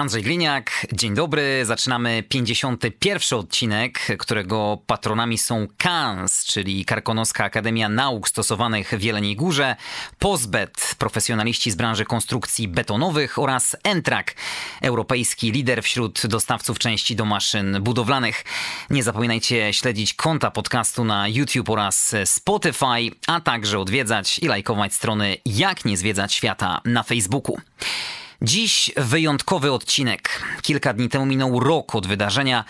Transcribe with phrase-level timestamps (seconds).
[0.00, 1.64] Andrzej Gliniak, dzień dobry.
[1.64, 9.76] Zaczynamy 51 odcinek, którego patronami są KANS, czyli Karkonoska Akademia Nauk Stosowanych w Jeleniej Górze,
[10.18, 14.34] Pozbet, profesjonaliści z branży konstrukcji betonowych oraz Entrak,
[14.82, 18.44] europejski lider wśród dostawców części do maszyn budowlanych.
[18.90, 25.36] Nie zapominajcie śledzić konta podcastu na YouTube oraz Spotify, a także odwiedzać i lajkować strony
[25.46, 27.56] Jak nie zwiedzać świata na Facebooku.
[28.42, 30.42] Dziś wyjątkowy odcinek.
[30.62, 32.64] Kilka dni temu minął rok od wydarzenia,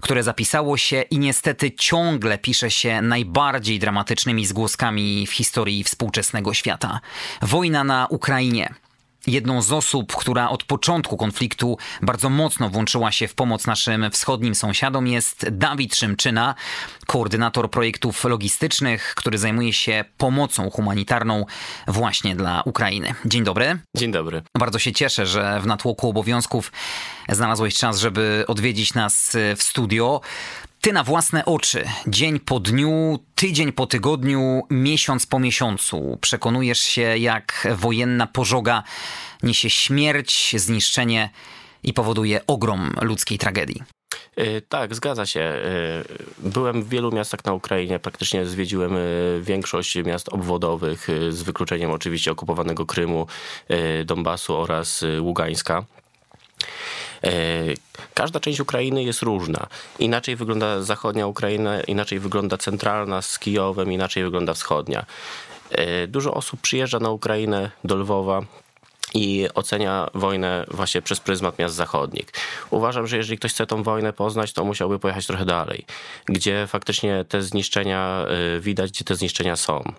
[0.00, 7.00] które zapisało się i niestety ciągle pisze się najbardziej dramatycznymi zgłoskami w historii współczesnego świata.
[7.42, 8.74] Wojna na Ukrainie.
[9.26, 14.54] Jedną z osób, która od początku konfliktu bardzo mocno włączyła się w pomoc naszym wschodnim
[14.54, 16.54] sąsiadom jest Dawid Szymczyna,
[17.06, 21.46] koordynator projektów logistycznych, który zajmuje się pomocą humanitarną
[21.88, 23.14] właśnie dla Ukrainy.
[23.24, 23.78] Dzień dobry.
[23.96, 24.42] Dzień dobry.
[24.58, 26.72] Bardzo się cieszę, że w natłoku obowiązków
[27.28, 30.20] znalazłeś czas, żeby odwiedzić nas w studio.
[30.86, 37.16] Ty na własne oczy, dzień po dniu, tydzień po tygodniu, miesiąc po miesiącu przekonujesz się,
[37.18, 38.82] jak wojenna pożoga
[39.42, 41.30] niesie śmierć, zniszczenie
[41.82, 43.82] i powoduje ogrom ludzkiej tragedii.
[44.36, 45.40] E, tak, zgadza się.
[45.40, 45.60] E,
[46.38, 49.00] byłem w wielu miastach na Ukrainie, praktycznie zwiedziłem e,
[49.40, 53.26] większość miast obwodowych, z wykluczeniem oczywiście okupowanego Krymu,
[54.04, 55.84] Donbasu oraz Ługańska.
[57.26, 57.30] E,
[58.14, 59.66] każda część Ukrainy jest różna.
[59.98, 65.06] Inaczej wygląda zachodnia Ukraina, inaczej wygląda centralna z Kijowem, inaczej wygląda wschodnia.
[65.70, 68.42] E, dużo osób przyjeżdża na Ukrainę do Lwowa,
[69.14, 72.26] i ocenia wojnę właśnie przez pryzmat miast zachodnich.
[72.70, 75.84] Uważam, że jeżeli ktoś chce tą wojnę poznać, to musiałby pojechać trochę dalej,
[76.26, 79.92] gdzie faktycznie te zniszczenia e, widać, gdzie te zniszczenia są.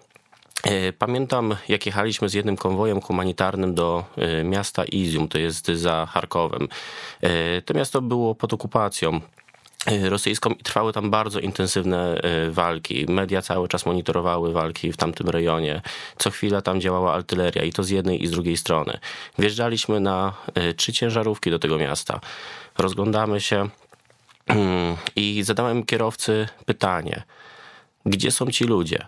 [0.63, 6.05] E, pamiętam, jak jechaliśmy z jednym konwojem humanitarnym do e, miasta Izium, to jest za
[6.05, 6.67] Charkowem.
[7.21, 9.21] E, to miasto było pod okupacją
[10.03, 13.05] rosyjską i trwały tam bardzo intensywne walki.
[13.09, 15.81] Media cały czas monitorowały walki w tamtym rejonie.
[16.17, 18.97] Co chwila tam działała artyleria i to z jednej i z drugiej strony.
[19.39, 20.33] Wjeżdżaliśmy na
[20.75, 22.19] trzy ciężarówki do tego miasta.
[22.77, 23.69] Rozglądamy się
[25.15, 27.23] i zadałem kierowcy pytanie:
[28.05, 29.07] gdzie są ci ludzie?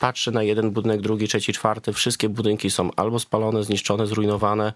[0.00, 4.72] Patrzę na jeden budynek, drugi, trzeci, czwarty, wszystkie budynki są albo spalone, zniszczone, zrujnowane.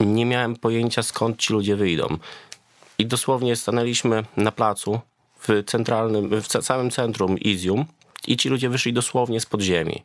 [0.00, 2.18] Nie miałem pojęcia skąd ci ludzie wyjdą.
[2.98, 5.00] I dosłownie stanęliśmy na placu
[5.48, 7.84] w centralnym, w całym centrum Izium
[8.26, 10.02] i ci ludzie wyszli dosłownie z podziemi.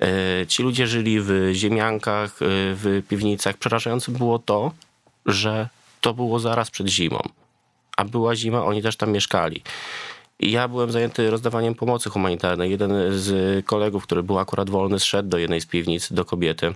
[0.00, 3.56] E, ci ludzie żyli w ziemiankach, e, w piwnicach.
[3.56, 4.72] Przerażające było to,
[5.26, 5.68] że
[6.00, 7.20] to było zaraz przed zimą.
[7.96, 9.62] A była zima, oni też tam mieszkali.
[10.40, 12.70] Ja byłem zajęty rozdawaniem pomocy humanitarnej.
[12.70, 16.74] Jeden z kolegów, który był akurat wolny, zszedł do jednej z piwnic, do kobiety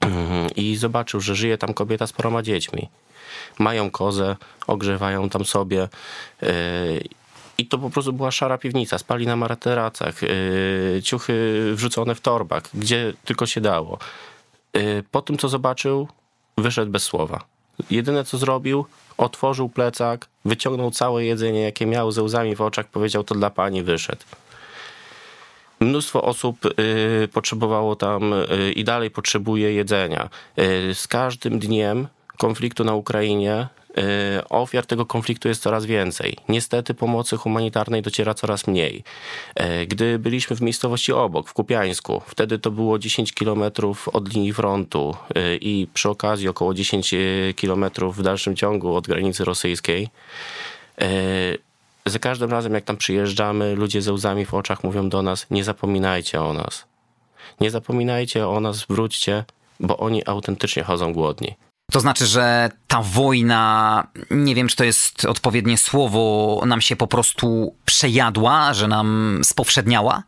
[0.00, 0.50] mhm.
[0.56, 2.88] i zobaczył, że żyje tam kobieta z paroma dziećmi.
[3.58, 5.88] Mają kozę, ogrzewają tam sobie.
[6.42, 6.48] E,
[7.58, 8.98] I to po prostu była szara piwnica.
[8.98, 10.28] Spali na materacach, e,
[11.02, 13.98] ciuchy wrzucone w torbach, gdzie tylko się dało.
[14.72, 16.08] E, po tym, co zobaczył,
[16.58, 17.44] wyszedł bez słowa.
[17.90, 23.24] Jedyne, co zrobił, otworzył plecak, wyciągnął całe jedzenie, jakie miał ze łzami w oczach, powiedział
[23.24, 24.24] to dla pani, wyszedł.
[25.80, 30.28] Mnóstwo osób y, potrzebowało tam y, i dalej potrzebuje jedzenia.
[30.58, 32.06] Y, z każdym dniem
[32.38, 33.68] konfliktu na Ukrainie
[34.50, 36.36] ofiar tego konfliktu jest coraz więcej.
[36.48, 39.04] Niestety pomocy humanitarnej dociera coraz mniej.
[39.60, 44.52] Y, gdy byliśmy w miejscowości obok, w Kupiańsku, wtedy to było 10 kilometrów od linii
[44.52, 47.14] frontu y, i przy okazji około 10
[47.56, 50.08] kilometrów w dalszym ciągu od granicy rosyjskiej.
[52.06, 55.64] Za każdym razem, jak tam przyjeżdżamy, ludzie ze łzami w oczach mówią do nas: Nie
[55.64, 56.84] zapominajcie o nas.
[57.60, 59.44] Nie zapominajcie o nas, wróćcie,
[59.80, 61.54] bo oni autentycznie chodzą głodni.
[61.92, 67.06] To znaczy, że ta wojna, nie wiem czy to jest odpowiednie słowo, nam się po
[67.06, 70.22] prostu przejadła, że nam spowszedniała?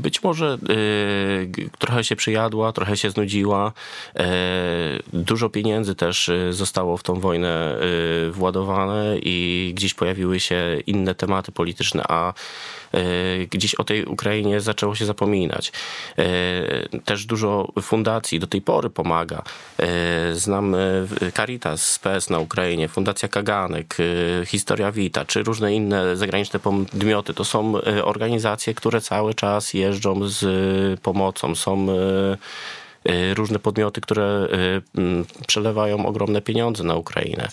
[0.00, 3.72] Być może y, trochę się przyjadła, trochę się znudziła.
[4.20, 4.22] Y,
[5.12, 7.76] dużo pieniędzy też y, zostało w tą wojnę
[8.28, 12.32] y, władowane i gdzieś pojawiły się inne tematy polityczne, a
[13.50, 15.72] gdzieś o tej Ukrainie zaczęło się zapominać.
[17.04, 19.42] Też dużo fundacji do tej pory pomaga.
[20.32, 20.76] Znam
[21.36, 23.96] Caritas z PS na Ukrainie, Fundacja Kaganek,
[24.46, 27.34] Historia Vita, czy różne inne zagraniczne podmioty.
[27.34, 27.74] To są
[28.04, 31.86] organizacje, które cały czas jeżdżą z pomocą, są
[33.10, 34.48] Y, różne podmioty, które
[34.98, 37.48] y, przelewają ogromne pieniądze na Ukrainę.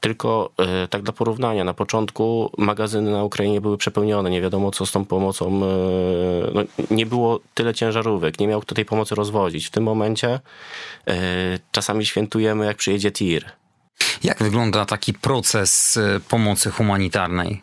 [0.00, 0.50] Tylko
[0.84, 4.92] y, tak dla porównania, na początku magazyny na Ukrainie były przepełnione, nie wiadomo co z
[4.92, 5.60] tą pomocą,
[6.54, 9.66] no, nie było tyle ciężarówek, nie miał kto tej pomocy rozwozić.
[9.66, 10.40] W tym momencie
[11.72, 13.44] czasami świętujemy, jak przyjedzie tir.
[14.24, 15.98] Jak wygląda taki proces
[16.28, 17.62] pomocy humanitarnej?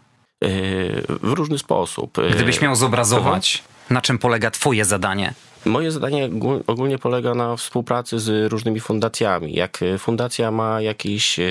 [1.08, 2.18] W różny sposób.
[2.32, 5.34] Gdybyś miał zobrazować, na czym polega Twoje zadanie?
[5.66, 6.30] Moje zadanie
[6.68, 9.54] ogólnie polega na współpracy z różnymi fundacjami.
[9.54, 11.44] Jak e, fundacja ma jakąś e,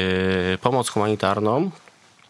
[0.61, 1.70] pomoc humanitarną,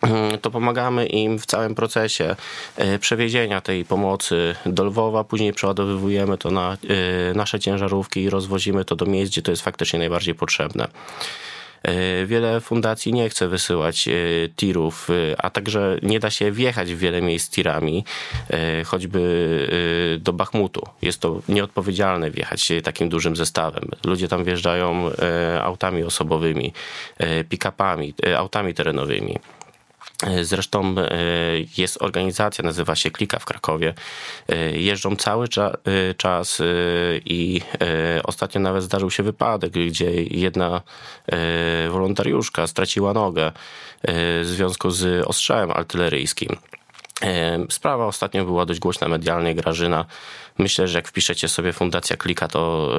[0.42, 2.36] to pomagamy im w całym procesie
[2.76, 6.76] e, przewiezienia tej pomocy do Lwowa, później przeładowywujemy to na
[7.34, 10.88] nasze ciężarówki i rozwozimy to do miejsc, gdzie to jest faktycznie najbardziej potrzebne.
[11.82, 14.12] E, wiele fundacji nie chce wysyłać e,
[14.56, 18.04] tirów, e, a także nie da się wjechać w wiele miejsc tirami,
[18.86, 20.82] choćby do Bachmutu.
[21.02, 23.84] Jest to nieodpowiedzialne wjechać takim dużym zestawem.
[24.04, 25.10] Ludzie tam wjeżdżają
[25.62, 26.72] autami osobowymi,
[27.48, 29.38] pick-upami, autami terenowymi.
[30.42, 31.10] Zresztą e,
[31.76, 33.94] jest organizacja, nazywa się Klika w Krakowie.
[34.48, 36.62] E, jeżdżą cały e, czas
[37.24, 37.60] i
[38.24, 40.80] ostatnio nawet zdarzył się wypadek, gdzie jedna
[41.90, 43.52] wolontariuszka straciła nogę
[44.04, 46.56] w związku z ostrzałem artyleryjskim.
[47.70, 49.54] Sprawa ostatnio była dość głośna medialnie.
[49.54, 50.04] Grażyna,
[50.58, 52.90] myślę, że jak wpiszecie sobie Fundacja Klika, to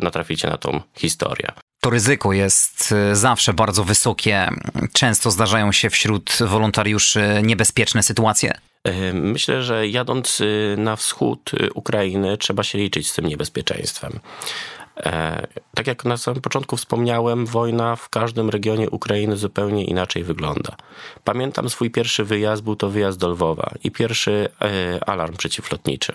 [0.00, 4.48] natraficie na tą historię to ryzyko jest y, zawsze bardzo wysokie.
[4.92, 8.58] Często zdarzają się wśród wolontariuszy niebezpieczne sytuacje.
[9.12, 14.20] Myślę, że jadąc y, na wschód y, Ukrainy, trzeba się liczyć z tym niebezpieczeństwem.
[14.96, 20.76] E, tak jak na samym początku wspomniałem, wojna w każdym regionie Ukrainy zupełnie inaczej wygląda.
[21.24, 26.12] Pamiętam swój pierwszy wyjazd, był to wyjazd do Lwowa i pierwszy e, alarm przeciwlotniczy.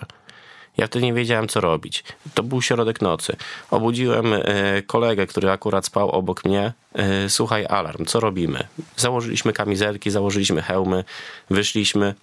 [0.76, 2.04] Ja wtedy nie wiedziałem, co robić.
[2.34, 3.36] To był środek nocy.
[3.70, 4.42] Obudziłem e,
[4.82, 6.72] kolegę, który akurat spał obok mnie.
[6.94, 8.66] E, słuchaj, alarm, co robimy?
[8.96, 11.04] Założyliśmy kamizelki, założyliśmy hełmy,
[11.50, 12.14] wyszliśmy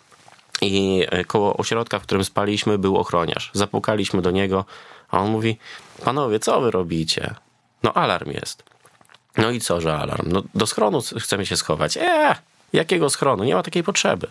[0.62, 3.52] i e, koło ośrodka, w którym spaliśmy, był ochroniarz.
[3.54, 4.66] Zapukaliśmy do niego,
[5.10, 5.58] a on mówi:
[6.04, 7.36] Panowie, co wy robicie?
[7.84, 8.64] No, alarm jest.
[9.38, 10.32] No i co, że alarm?
[10.32, 11.98] No, do schronu chcemy się schować.
[11.98, 12.36] Eee,
[12.74, 13.44] jakiego schronu?
[13.44, 14.28] Nie ma takiej potrzeby.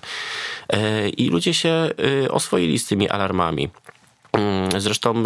[1.17, 1.91] I ludzie się
[2.31, 3.71] oswoili z tymi alarmami.
[4.37, 5.23] Mm, zresztą y,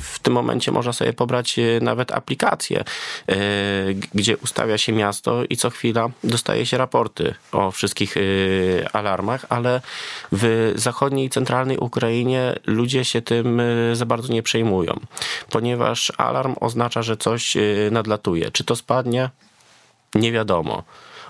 [0.00, 2.84] w tym momencie można sobie pobrać y, nawet aplikację,
[3.30, 3.34] y,
[4.14, 8.14] gdzie ustawia się miasto i co chwila dostaje się raporty o wszystkich
[8.92, 9.80] alarmach, ale
[10.32, 13.62] w zachodniej i centralnej Ukrainie ludzie się tym
[13.92, 15.00] za bardzo nie przejmują,
[15.50, 17.56] ponieważ alarm oznacza, że coś
[17.90, 18.50] nadlatuje.
[18.50, 19.30] Czy to spadnie?
[20.14, 20.82] Nie wiadomo.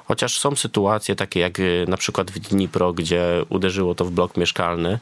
[0.09, 1.59] Chociaż są sytuacje takie jak
[1.89, 4.99] na przykład w Dnipro, gdzie uderzyło to w blok mieszkalny,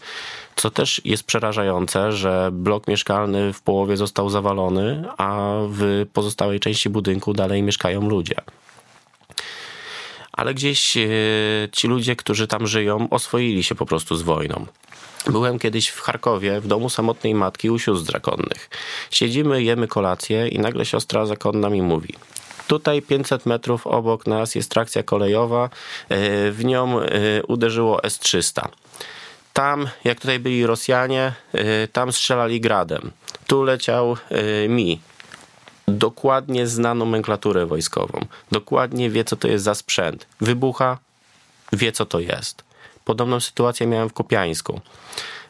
[0.56, 6.88] co też jest przerażające, że blok mieszkalny w połowie został zawalony, a w pozostałej części
[6.88, 8.35] budynku dalej mieszkają ludzie.
[10.32, 11.09] Ale gdzieś e,
[11.73, 14.67] ci ludzie, którzy tam żyją, oswoili się po prostu z wojną.
[15.26, 18.70] Byłem kiedyś w Charkowie, w domu samotnej matki u sióstr zakonnych.
[19.11, 22.14] Siedzimy, jemy kolację i nagle siostra zakonna mi mówi–
[22.66, 28.68] Tutaj 500 metrów obok nas jest trakcja kolejowa, e, w nią e, uderzyło S-300.
[29.52, 33.11] Tam, jak tutaj byli Rosjanie, y, tam strzelali gradem.
[33.46, 34.16] Tu leciał
[34.68, 35.00] Mi.
[35.88, 38.26] Dokładnie zna nomenklaturę wojskową.
[38.52, 40.26] Dokładnie wie, co to jest za sprzęt.
[40.40, 40.99] Wybucha,
[41.73, 42.64] wie, co to jest.
[43.04, 44.80] Podobną sytuację miałem w Kopiańsku.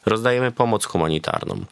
[0.06, 1.64] Rozdajemy pomoc humanitarną.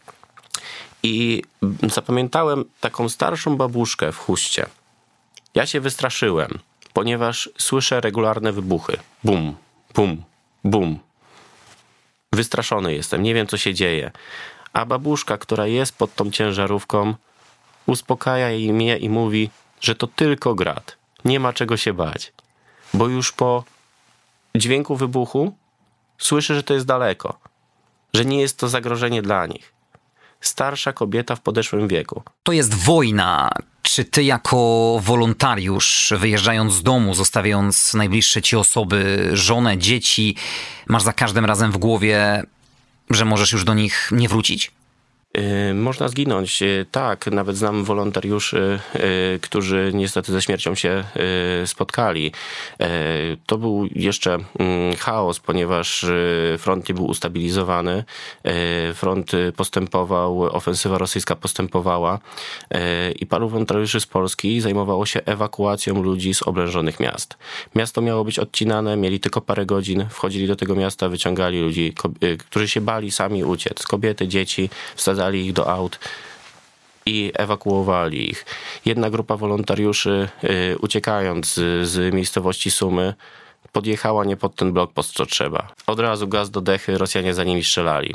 [1.02, 1.42] I
[1.82, 4.66] zapamiętałem taką starszą babuszkę w huście.
[5.54, 6.58] Ja się wystraszyłem,
[6.92, 8.96] ponieważ słyszę regularne wybuchy.
[9.24, 9.56] Bum,
[9.94, 10.22] bum,
[10.64, 10.98] bum,
[12.34, 14.10] Wystraszony jestem, nie wiem co się dzieje.
[14.72, 17.14] A babuszka, która jest pod tą ciężarówką,
[17.86, 20.96] uspokaja jej mnie i mówi, że to tylko grad.
[21.24, 22.32] Nie ma czego się bać.
[22.94, 23.64] Bo już po
[24.56, 25.56] dźwięku wybuchu
[26.18, 27.38] słyszę, że to jest daleko.
[28.14, 29.72] Że nie jest to zagrożenie dla nich.
[30.40, 32.22] Starsza kobieta w podeszłym wieku.
[32.42, 33.50] To jest wojna.
[33.84, 34.56] Czy ty jako
[35.02, 40.36] wolontariusz, wyjeżdżając z domu, zostawiając najbliższe ci osoby, żonę, dzieci,
[40.88, 42.42] masz za każdym razem w głowie,
[43.10, 44.70] że możesz już do nich nie wrócić?
[45.38, 47.26] Y, można zginąć, y, tak.
[47.26, 48.80] Nawet znam wolontariuszy,
[49.34, 51.04] y, którzy niestety ze śmiercią się
[51.66, 52.32] spotkali.
[53.46, 56.06] To był jeszcze mm, chaos, ponieważ
[56.58, 58.04] front nie był ustabilizowany.
[58.94, 62.18] Front postępował, ofensywa rosyjska postępowała
[63.20, 67.36] i paru wolontariuszy z Polski zajmowało się ewakuacją ludzi z oblężonych miast.
[67.74, 71.94] Miasto miało być odcinane, mieli tylko parę godzin, wchodzili do tego miasta, wyciągali ludzi,
[72.38, 73.86] którzy się bali sami uciec.
[73.86, 75.98] Kobiety, dzieci, wsadzali wsadzali ich do aut
[77.06, 78.44] i ewakuowali ich.
[78.84, 83.14] Jedna grupa wolontariuszy, y, uciekając z, z miejscowości Sumy,
[83.72, 85.72] podjechała nie pod ten blok, po co trzeba.
[85.86, 88.14] Od razu gaz do dechy, Rosjanie za nimi strzelali.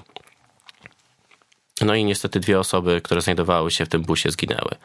[1.81, 4.75] No i niestety dwie osoby, które znajdowały się w tym busie, zginęły.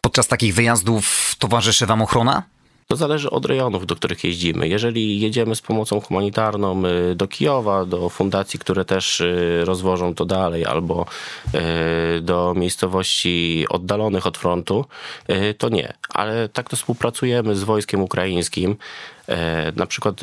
[0.00, 2.42] Podczas takich wyjazdów towarzyszy wam ochrona?
[2.90, 4.68] To zależy od rejonów, do których jeździmy.
[4.68, 10.24] Jeżeli jedziemy z pomocą humanitarną y, do Kijowa, do fundacji, które też y, rozwożą to
[10.24, 11.06] dalej, albo
[12.16, 14.84] y, do miejscowości oddalonych od frontu,
[15.58, 15.92] to nie.
[16.08, 18.76] Ale tak to współpracujemy z wojskiem ukraińskim.
[19.76, 20.20] Na przykład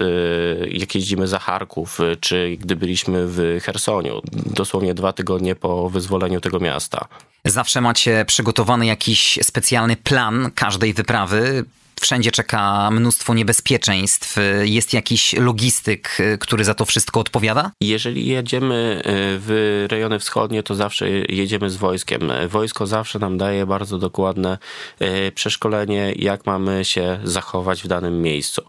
[0.72, 6.60] jak jeździmy za Charków, czy gdy byliśmy w Chersoniu, dosłownie dwa tygodnie po wyzwoleniu tego
[6.60, 7.07] miasta.
[7.45, 11.65] Zawsze macie przygotowany jakiś specjalny plan każdej wyprawy?
[12.02, 14.36] Wszędzie czeka mnóstwo niebezpieczeństw.
[14.64, 17.72] Jest jakiś logistyk, który za to wszystko odpowiada?
[17.82, 19.02] Jeżeli jedziemy e,
[19.40, 22.32] w rejony wschodnie, to zawsze jedziemy z wojskiem.
[22.50, 24.58] Wojsko zawsze nam daje bardzo dokładne
[25.00, 28.62] e, przeszkolenie, jak mamy się zachować w danym miejscu.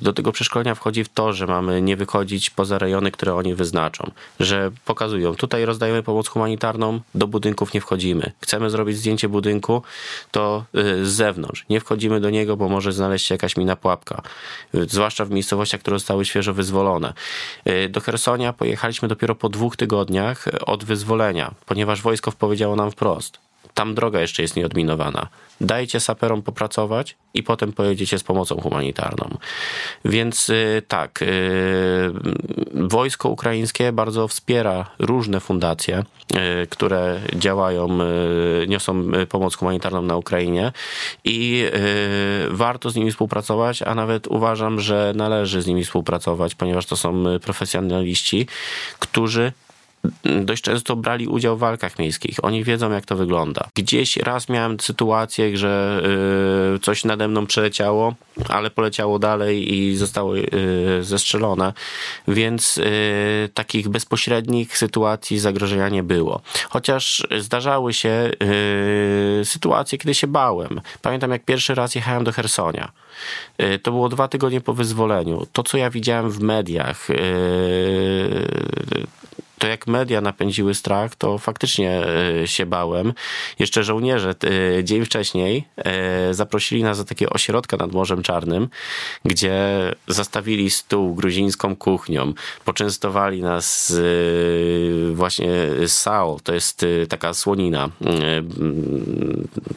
[0.00, 4.10] Do tego przeszkolenia wchodzi w to, że mamy nie wychodzić poza rejony, które oni wyznaczą.
[4.40, 8.32] Że pokazują, tutaj rozdajemy pomoc humanitarną, do budynków nie wchodzimy.
[8.40, 9.82] Chcemy zrobić zdjęcie budynku,
[10.30, 10.64] to
[11.02, 11.64] z zewnątrz.
[11.70, 14.22] Nie wchodzimy do niego, bo może znaleźć się jakaś mina pułapka.
[14.74, 17.12] Zwłaszcza w miejscowościach, które zostały świeżo wyzwolone.
[17.68, 23.51] Y, do Hersonia pojechaliśmy dopiero po dwóch tygodniach od wyzwolenia, ponieważ wojsko powiedziało nam wprost
[23.74, 25.28] tam droga jeszcze jest nieodminowana.
[25.60, 29.36] Dajcie saperom popracować i potem pojedziecie z pomocą humanitarną.
[30.04, 31.26] Więc y, tak, y,
[32.74, 35.98] wojsko ukraińskie bardzo wspiera różne fundacje,
[36.62, 37.98] y, które działają,
[38.68, 40.72] niosą pomoc humanitarną na Ukrainie
[41.24, 41.66] i
[42.50, 47.24] warto z nimi współpracować, a nawet uważam, że należy z nimi współpracować, ponieważ to są
[47.42, 48.46] profesjonaliści,
[48.98, 49.52] którzy
[50.24, 52.36] dość często brali udział w walkach miejskich.
[52.42, 53.68] Oni wiedzą, jak to wygląda.
[53.74, 56.02] Gdzieś raz miałem sytuację, że
[56.76, 58.14] y, coś nade mną przeleciało,
[58.48, 60.48] ale poleciało dalej i zostało y,
[61.00, 61.72] zestrzelone,
[62.28, 66.40] więc y, takich bezpośrednich sytuacji zagrożenia nie było.
[66.68, 68.30] Chociaż zdarzały się
[69.44, 70.80] sytuacje, kiedy się bałem.
[71.02, 72.92] Pamiętam, jak pierwszy raz jechałem do Hersonia.
[73.82, 75.46] To było dwa tygodnie po wyzwoleniu.
[75.52, 77.08] To, co ja widziałem w mediach,
[79.62, 82.06] to jak media napędziły strach, to faktycznie
[82.42, 83.12] e, się bałem.
[83.58, 84.34] Jeszcze żołnierze
[84.78, 88.68] e, dzień wcześniej e, zaprosili nas do takiego ośrodka nad Morzem Czarnym,
[89.24, 89.54] gdzie
[90.08, 92.32] zastawili stół gruzińską kuchnią,
[92.64, 93.94] poczęstowali nas
[95.12, 95.50] właśnie
[95.86, 97.90] sao, to jest taka słonina,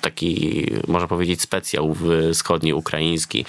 [0.02, 1.96] taki można powiedzieć specjał
[2.34, 3.46] wschodni ukraiński.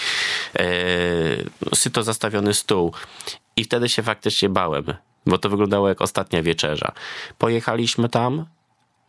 [1.75, 2.93] Syto zastawiony stół.
[3.57, 4.85] I wtedy się faktycznie bałem
[5.27, 6.93] bo to wyglądało jak ostatnia wieczerza.
[7.39, 8.45] Pojechaliśmy tam,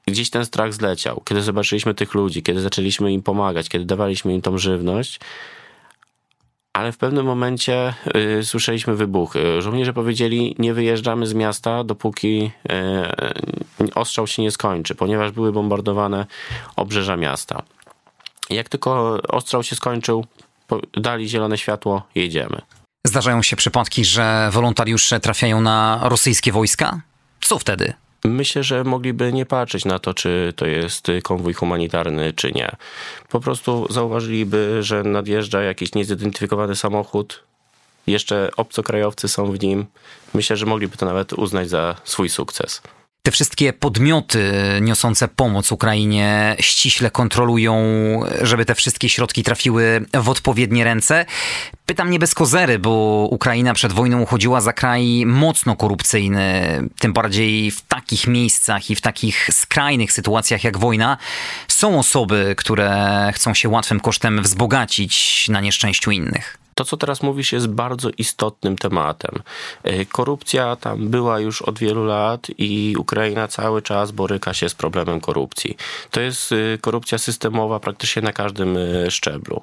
[0.08, 1.22] gdzieś ten strach zleciał.
[1.26, 5.20] Kiedy zobaczyliśmy tych ludzi, kiedy zaczęliśmy im pomagać, kiedy dawaliśmy im tą żywność,
[6.74, 7.94] ale w pewnym momencie
[8.40, 9.62] y, słyszeliśmy wybuchy.
[9.62, 12.52] Żołnierze powiedzieli: Nie wyjeżdżamy z miasta, dopóki
[13.82, 16.26] y, ostrzał się nie skończy, ponieważ były bombardowane
[16.76, 17.64] obrzeża miasta.
[18.50, 20.26] Jak tylko ostrzał się skończył,
[20.94, 22.62] dali zielone światło, jedziemy.
[23.06, 27.02] Zdarzają się przypadki, że wolontariusze trafiają na rosyjskie wojska?
[27.42, 27.94] Co wtedy?
[28.26, 32.72] Myślę, że mogliby nie patrzeć na to, czy to jest konwój humanitarny, czy nie.
[33.30, 37.44] Po prostu zauważyliby, że nadjeżdża jakiś niezidentyfikowany samochód,
[38.08, 39.86] jeszcze obcokrajowcy są w nim.
[40.34, 42.82] Myślę, że mogliby to nawet uznać za swój sukces.
[43.28, 47.76] Te wszystkie podmioty niosące pomoc Ukrainie ściśle kontrolują,
[48.42, 51.26] żeby te wszystkie środki trafiły w odpowiednie ręce.
[51.86, 57.72] Pytam nie bez kozery, bo Ukraina przed wojną uchodziła za kraj mocno korupcyjny, tym bardziej
[57.72, 61.18] w takich miejscach i w takich skrajnych sytuacjach jak wojna
[61.68, 66.67] są osoby, które chcą się łatwym kosztem wzbogacić na nieszczęściu innych.
[66.78, 69.42] To, co teraz mówisz, jest bardzo istotnym tematem.
[69.84, 74.76] E, korupcja tam była już od wielu lat i Ukraina cały czas boryka się z
[74.76, 75.78] problemem korupcji.
[76.12, 79.62] To jest e, korupcja systemowa praktycznie na każdym e, szczeblu.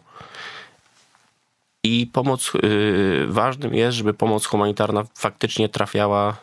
[1.84, 6.36] I pomoc, y, ważnym jest, żeby pomoc humanitarna faktycznie trafiała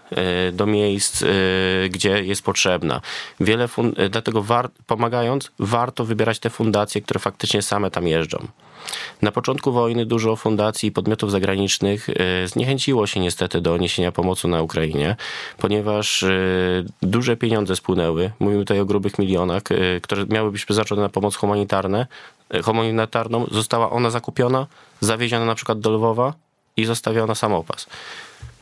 [0.50, 3.02] y, do miejsc, y, gdzie jest potrzebna.
[3.40, 3.70] Wiele
[4.10, 8.48] dlatego war, pomagając, warto wybierać te fundacje, które faktycznie same tam jeżdżą.
[9.22, 12.10] Na początku wojny dużo fundacji i podmiotów zagranicznych
[12.46, 15.16] zniechęciło się niestety do niesienia pomocy na Ukrainie,
[15.58, 16.26] ponieważ
[17.02, 19.64] duże pieniądze spłynęły, mówimy tutaj o grubych milionach,
[20.02, 22.06] które miały być przeznaczone na pomoc humanitarną,
[22.64, 24.68] humanitarną, została ona zakupiona,
[25.00, 26.34] zawieziona na przykład do Lwowa
[26.78, 27.88] i zostawiona samopas.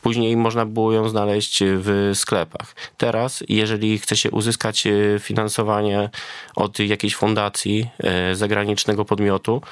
[0.02, 2.74] Później można było ją znaleźć w sklepach.
[2.96, 6.10] Teraz, jeżeli chce się uzyskać e, finansowanie
[6.56, 9.62] od jakiejś fundacji, e, zagranicznego podmiotu,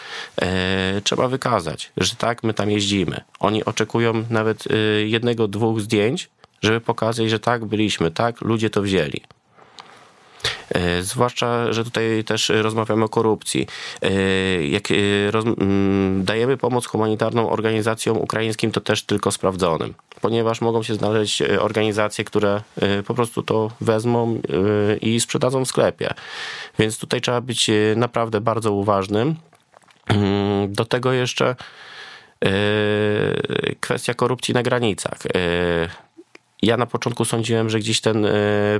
[0.43, 3.21] e, trzeba wykazać, że tak, my tam jeździmy.
[3.41, 4.65] Oni oczekują nawet
[5.05, 6.29] jednego, dwóch zdjęć,
[6.63, 9.21] żeby pokazać, że tak, byliśmy, tak, ludzie to wzięli.
[10.75, 13.67] E, zwłaszcza, że tutaj też rozmawiamy o korupcji.
[14.03, 14.11] E,
[14.67, 14.95] jak e,
[16.21, 22.63] dajemy pomoc humanitarną organizacjom ukraińskim, to też tylko sprawdzonym, ponieważ mogą się znaleźć organizacje, które
[23.07, 24.41] po prostu to wezmą
[25.01, 26.15] i sprzedadzą w sklepie.
[26.79, 29.35] Więc tutaj trzeba być naprawdę bardzo uważnym.
[30.07, 31.57] Mm, do tego jeszcze
[33.81, 35.19] kwestia korupcji na granicach.
[36.63, 38.31] Ja na początku sądziłem, że gdzieś ten e,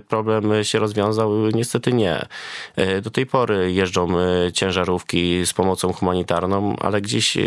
[0.09, 1.49] problem się rozwiązał.
[1.55, 2.27] Niestety nie.
[2.77, 7.39] E, do tej pory jeżdżą e, ciężarówki z pomocą humanitarną, ale gdzieś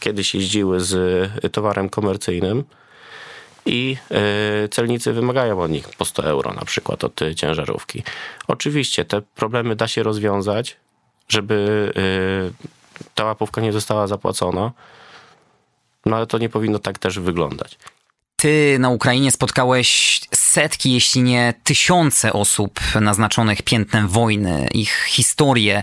[0.00, 2.64] kiedyś jeździły z towarem komercyjnym
[3.66, 3.96] i
[4.70, 8.02] celnicy wymagają od nich po 100 euro na przykład od ciężarówki.
[8.48, 10.76] Oczywiście te problemy da się rozwiązać,
[11.28, 11.92] żeby
[13.14, 14.72] ta łapówka nie została zapłacona,
[16.06, 17.78] no ale to nie powinno tak też wyglądać.
[18.44, 25.82] Ty na Ukrainie spotkałeś setki, jeśli nie tysiące osób naznaczonych piętnem wojny, ich historie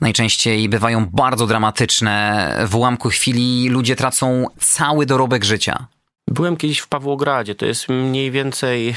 [0.00, 2.56] najczęściej bywają bardzo dramatyczne.
[2.66, 5.86] W ułamku chwili ludzie tracą cały dorobek życia.
[6.32, 8.94] Byłem kiedyś w Pawłogradzie, to jest mniej więcej e,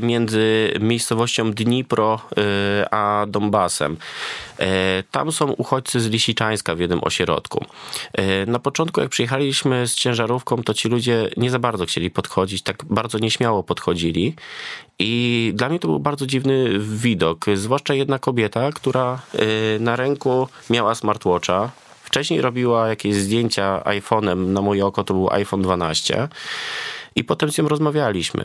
[0.00, 3.96] między miejscowością Dnipro e, a Donbasem.
[4.58, 7.64] E, tam są uchodźcy z Lisiczańska w jednym ośrodku.
[8.46, 12.84] Na początku, jak przyjechaliśmy z ciężarówką, to ci ludzie nie za bardzo chcieli podchodzić, tak
[12.84, 14.34] bardzo nieśmiało podchodzili.
[14.98, 19.22] I dla mnie to był bardzo dziwny widok, zwłaszcza jedna kobieta, która
[19.80, 21.70] na ręku miała smartwatcha,
[22.12, 26.28] Wcześniej robiła jakieś zdjęcia iPhone'em, na moje oko to był iPhone 12.
[27.14, 28.44] I potem z nią rozmawialiśmy.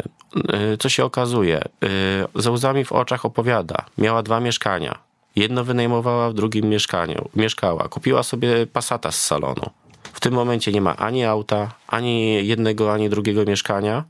[0.73, 1.61] Y, co się okazuje?
[1.61, 3.85] Y, ze łzami w oczach opowiada.
[3.97, 4.99] Miała dwa mieszkania.
[5.35, 7.29] Jedno wynajmowała w drugim mieszkaniu.
[7.35, 7.87] Mieszkała.
[7.87, 9.69] Kupiła sobie Passata z salonu.
[10.03, 14.03] W tym momencie nie ma ani auta, ani jednego, ani drugiego mieszkania.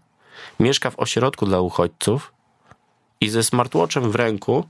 [0.59, 2.33] Mieszka w ośrodku dla uchodźców
[3.21, 4.63] i ze smartwatchem w ręku,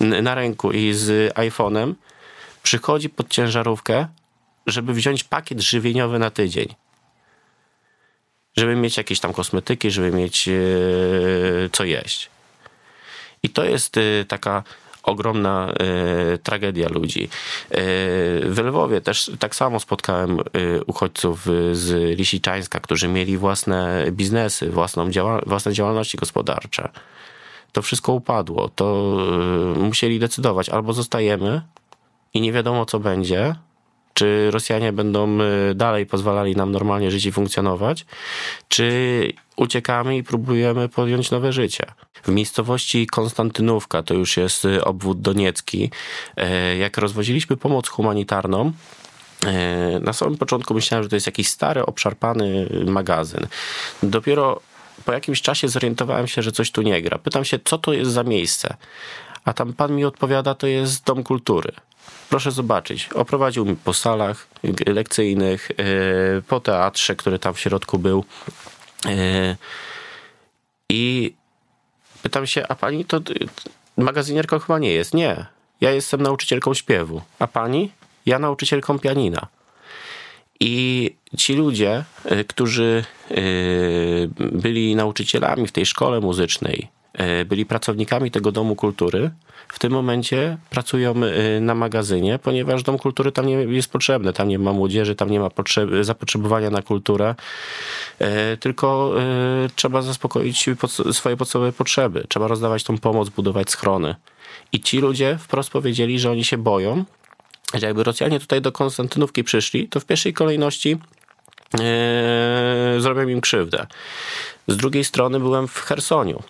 [0.00, 1.94] na ręku i z iPhone'em
[2.70, 4.06] przychodzi pod ciężarówkę,
[4.66, 6.74] żeby wziąć pakiet żywieniowy na tydzień.
[8.56, 10.52] Żeby mieć jakieś tam kosmetyki, żeby mieć e,
[11.72, 12.30] co jeść.
[13.42, 14.62] I to jest e, taka
[15.02, 17.28] ogromna e, tragedia ludzi.
[18.44, 20.38] w Lwowie też tak samo spotkałem
[20.86, 26.88] uchodźców z Lisiczańska, którzy mieli własne biznesy, własną działa własne działalności gospodarcze.
[27.72, 28.68] To wszystko upadło.
[28.68, 29.16] To
[29.76, 31.62] musieli decydować albo zostajemy,
[32.34, 33.54] i nie wiadomo, co będzie.
[34.14, 38.06] Czy Rosjanie będą y, dalej pozwalali nam normalnie żyć i funkcjonować,
[38.68, 41.84] czy uciekamy i próbujemy podjąć nowe życie.
[42.22, 45.90] W miejscowości Konstantynówka, to już jest y, obwód doniecki,
[46.36, 48.72] e, jak rozwoziliśmy pomoc humanitarną,
[50.00, 53.46] na samym początku myślałem, że to jest jakiś stary, obszarpany magazyn.
[54.02, 54.60] Dopiero
[55.04, 57.18] po jakimś czasie zorientowałem się, że coś tu nie gra.
[57.18, 58.76] Pytam się, co to jest za miejsce.
[59.44, 61.72] A tam pan mi odpowiada, to jest dom kultury.
[62.30, 64.48] Proszę zobaczyć, oprowadził mi po salach
[64.86, 68.24] lekcyjnych, e, po teatrze, który tam w środku był.
[69.06, 69.56] E,
[70.88, 71.34] I
[72.22, 73.20] pytam się, a pani to
[73.96, 75.14] magazynierką chyba nie jest?
[75.14, 75.46] Nie.
[75.80, 77.22] Ja jestem nauczycielką śpiewu.
[77.38, 77.90] A pani?
[78.26, 79.46] Ja nauczycielką pianina.
[80.60, 83.04] I ci ludzie, e, którzy
[84.38, 86.88] byli nauczycielami w tej szkole muzycznej,
[87.46, 89.30] byli pracownikami tego domu kultury,
[89.72, 94.48] w tym momencie pracują y, na magazynie, ponieważ Dom Kultury tam nie jest potrzebny, tam
[94.48, 97.34] nie ma młodzieży, tam nie ma potrzeby, zapotrzebowania na kulturę,
[98.18, 99.14] e, tylko
[99.66, 100.70] y, trzeba zaspokoić
[101.12, 102.24] swoje podstawowe potrzeby.
[102.28, 104.14] Trzeba rozdawać tą pomoc, budować schrony.
[104.72, 107.04] I ci ludzie wprost powiedzieli, że oni się boją,
[107.74, 110.98] że jakby Rosjanie tutaj do Konstantynówki przyszli, to w pierwszej kolejności
[111.80, 113.86] e, zrobią im krzywdę.
[114.66, 116.42] Z drugiej strony byłem w Chersoniu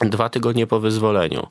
[0.00, 1.46] dwa tygodnie po wyzwoleniu.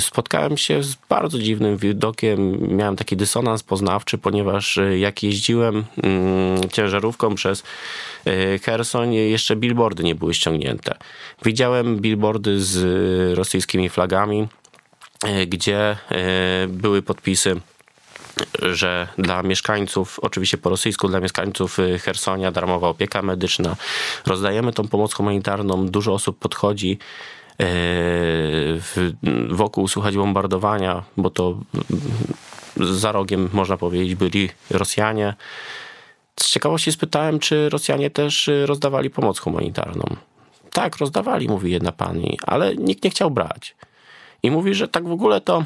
[0.00, 2.58] Spotkałem się z bardzo dziwnym widokiem.
[2.76, 7.62] Miałem taki dysonans poznawczy, ponieważ jak jeździłem mm, ciężarówką przez
[8.62, 10.94] Hersoń, jeszcze billboardy nie były ściągnięte.
[11.44, 14.48] Widziałem billboardy z rosyjskimi flagami,
[15.46, 15.96] gdzie
[16.68, 17.60] były podpisy
[18.62, 23.76] że dla mieszkańców, oczywiście po rosyjsku, dla mieszkańców Hersonia darmowa opieka medyczna.
[24.26, 26.98] Rozdajemy tą pomoc humanitarną, dużo osób podchodzi.
[27.60, 28.80] Y,
[29.48, 31.58] wokół słychać bombardowania, bo to
[32.76, 35.34] za rogiem, można powiedzieć, byli Rosjanie.
[36.40, 40.04] Z ciekawości spytałem, czy Rosjanie też rozdawali pomoc humanitarną.
[40.72, 43.76] Tak, rozdawali, mówi jedna pani, ale nikt nie chciał brać.
[44.42, 45.64] I mówi, że tak w ogóle to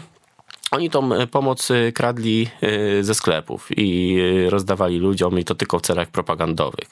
[0.70, 5.78] oni tą e, pomoc e, kradli e, ze sklepów i rozdawali ludziom i to tylko
[5.78, 6.88] w celach propagandowych.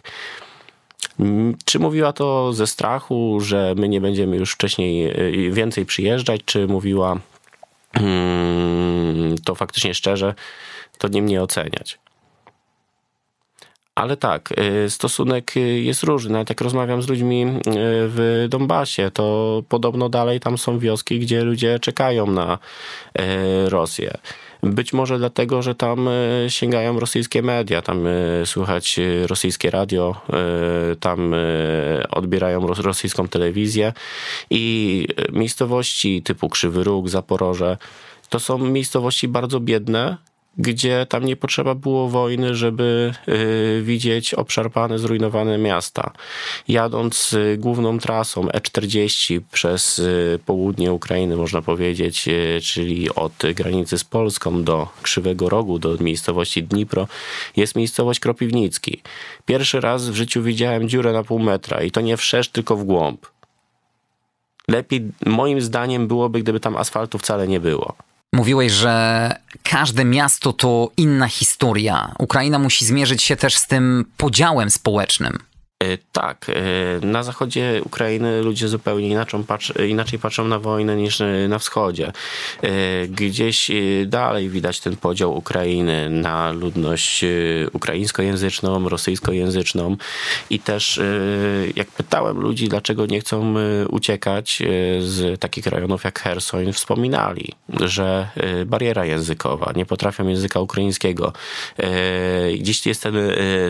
[1.20, 5.14] Mm, czy mówiła to ze strachu, że my nie będziemy już wcześniej
[5.52, 7.18] więcej przyjeżdżać, czy mówiła
[7.92, 10.34] mm, to faktycznie szczerze,
[10.98, 11.98] to nie mnie oceniać.
[13.94, 14.54] Ale tak,
[14.86, 16.32] y, stosunek y, jest różny.
[16.32, 17.46] Nawet jak rozmawiam z ludźmi
[18.06, 22.58] w Donbasie, to podobno dalej tam są wioski, gdzie ludzie czekają na
[23.68, 24.18] Rosję.
[24.62, 26.08] Być może dlatego, że tam
[26.48, 28.04] sięgają rosyjskie media, tam
[28.44, 30.20] słychać rosyjskie radio,
[31.00, 31.34] tam
[32.10, 33.92] odbierają rosyjską telewizję
[34.50, 37.76] i miejscowości typu Krzywy Róg, Zaporoże,
[38.28, 40.16] to są miejscowości bardzo biedne,
[40.58, 46.12] gdzie tam nie potrzeba było wojny, żeby y, widzieć obszarpane, zrujnowane miasta.
[46.68, 52.28] Jadąc y, główną trasą E40 przez y, południe Ukrainy, można powiedzieć,
[52.62, 57.08] czyli od granicy z Polską do Krzywego Rogu, do miejscowości Dnipro,
[57.56, 59.02] jest miejscowość Kropiwnicki.
[59.46, 62.84] Pierwszy raz w życiu widziałem dziurę na pół metra i to nie wszerz, tylko w
[62.84, 63.26] głąb.
[64.68, 68.07] Lepiej, moim zdaniem, byłoby, gdyby tam asfaltu wcale nie było.
[68.32, 72.14] Mówiłeś, że każde miasto to inna historia.
[72.18, 75.38] Ukraina musi zmierzyć się też z tym podziałem społecznym.
[75.84, 79.40] E, tak, e, na zachodzie Ukrainy ludzie zupełnie inaczej,
[79.88, 82.12] inaczej patrzą na wojnę niż na wschodzie.
[82.62, 83.70] E, gdzieś
[84.06, 87.24] dalej widać ten podział Ukrainy na ludność
[87.72, 89.96] ukraińskojęzyczną, rosyjskojęzyczną
[90.50, 91.00] i też
[91.76, 93.54] jak pytałem ludzi, dlaczego nie chcą
[93.88, 94.62] uciekać
[95.00, 98.28] z takich rejonów jak Hersoń, wspominali, że
[98.66, 101.32] bariera językowa, nie potrafią języka ukraińskiego.
[102.58, 103.16] Gdzieś jest ten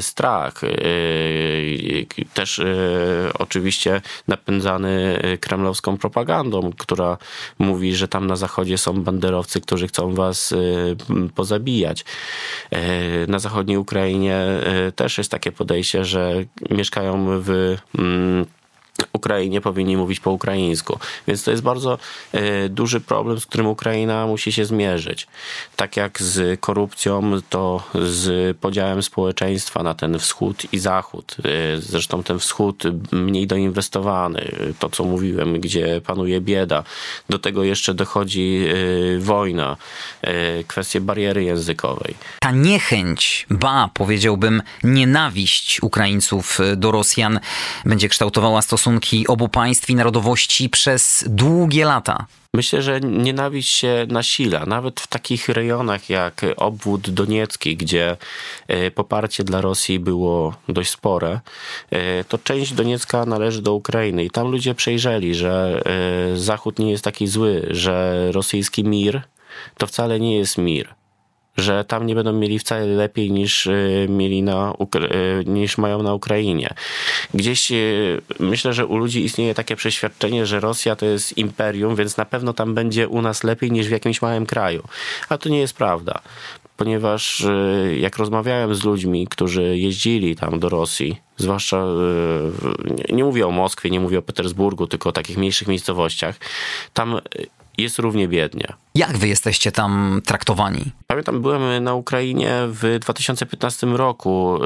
[0.00, 0.60] strach
[2.34, 2.64] też e,
[3.38, 7.18] oczywiście napędzany e, kremlowską propagandą, która
[7.58, 10.56] mówi, że tam na zachodzie są banderowcy, którzy chcą was e,
[11.34, 12.04] pozabijać.
[13.28, 14.46] Na zachodniej Ukrainie
[14.96, 16.32] też jest takie podejście, że
[16.70, 17.76] mieszkają w
[19.12, 20.98] Ukrainie powinni mówić po ukraińsku.
[21.28, 21.98] Więc to jest bardzo
[22.32, 25.26] e, duży problem, z którym Ukraina musi się zmierzyć.
[25.76, 31.36] Tak jak z korupcją, to z podziałem społeczeństwa na ten wschód i zachód.
[31.44, 32.82] E, zresztą ten wschód
[33.12, 36.84] mniej doinwestowany, to co mówiłem, gdzie panuje bieda.
[37.28, 39.76] Do tego jeszcze dochodzi e, wojna,
[40.66, 42.14] kwestie bariery językowej.
[42.40, 47.40] Ta niechęć, ba, powiedziałbym, nienawiść Ukraińców do Rosjan
[47.84, 52.26] będzie kształtowała stosunek stosunki obu państw i narodowości przez długie lata.
[52.54, 58.16] Myślę, że nienawiść się nasila, nawet w takich rejonach jak obwód doniecki, gdzie
[58.68, 61.40] e, poparcie dla Rosji było dość spore,
[61.90, 65.82] e, to część Doniecka należy do Ukrainy i tam ludzie przejrzeli, że
[66.32, 69.22] e, Zachód nie jest taki zły, że rosyjski mir
[69.78, 70.97] to wcale nie jest mir
[71.58, 76.14] że tam nie będą mieli wcale lepiej niż y, mieli na, y, niż mają na
[76.14, 76.74] Ukrainie.
[77.34, 82.16] Gdzieś y, myślę, że u ludzi istnieje takie przeświadczenie, że Rosja to jest imperium, więc
[82.16, 84.82] na pewno tam będzie u nas lepiej niż w jakimś małym kraju.
[85.28, 86.20] A to nie jest prawda.
[86.76, 87.46] Ponieważ
[87.96, 91.84] jak rozmawiałem z ludźmi, którzy jeździli tam do Rosji, zwłaszcza
[93.08, 96.38] nie mówię o Moskwie, nie mówię o Petersburgu, tylko o takich mniejszych miejscowościach,
[96.94, 97.20] tam
[97.78, 98.72] jest równie biednie.
[98.94, 100.84] Jak wy jesteście tam traktowani?
[101.06, 104.58] Pamiętam, byłem na Ukrainie w 2015 roku.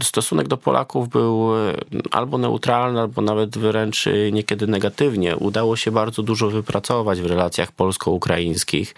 [0.00, 1.74] Y, stosunek do Polaków był y,
[2.10, 5.36] albo neutralny, albo nawet wręcz y, niekiedy negatywnie.
[5.36, 8.94] Udało się bardzo dużo wypracować w relacjach polsko-ukraińskich.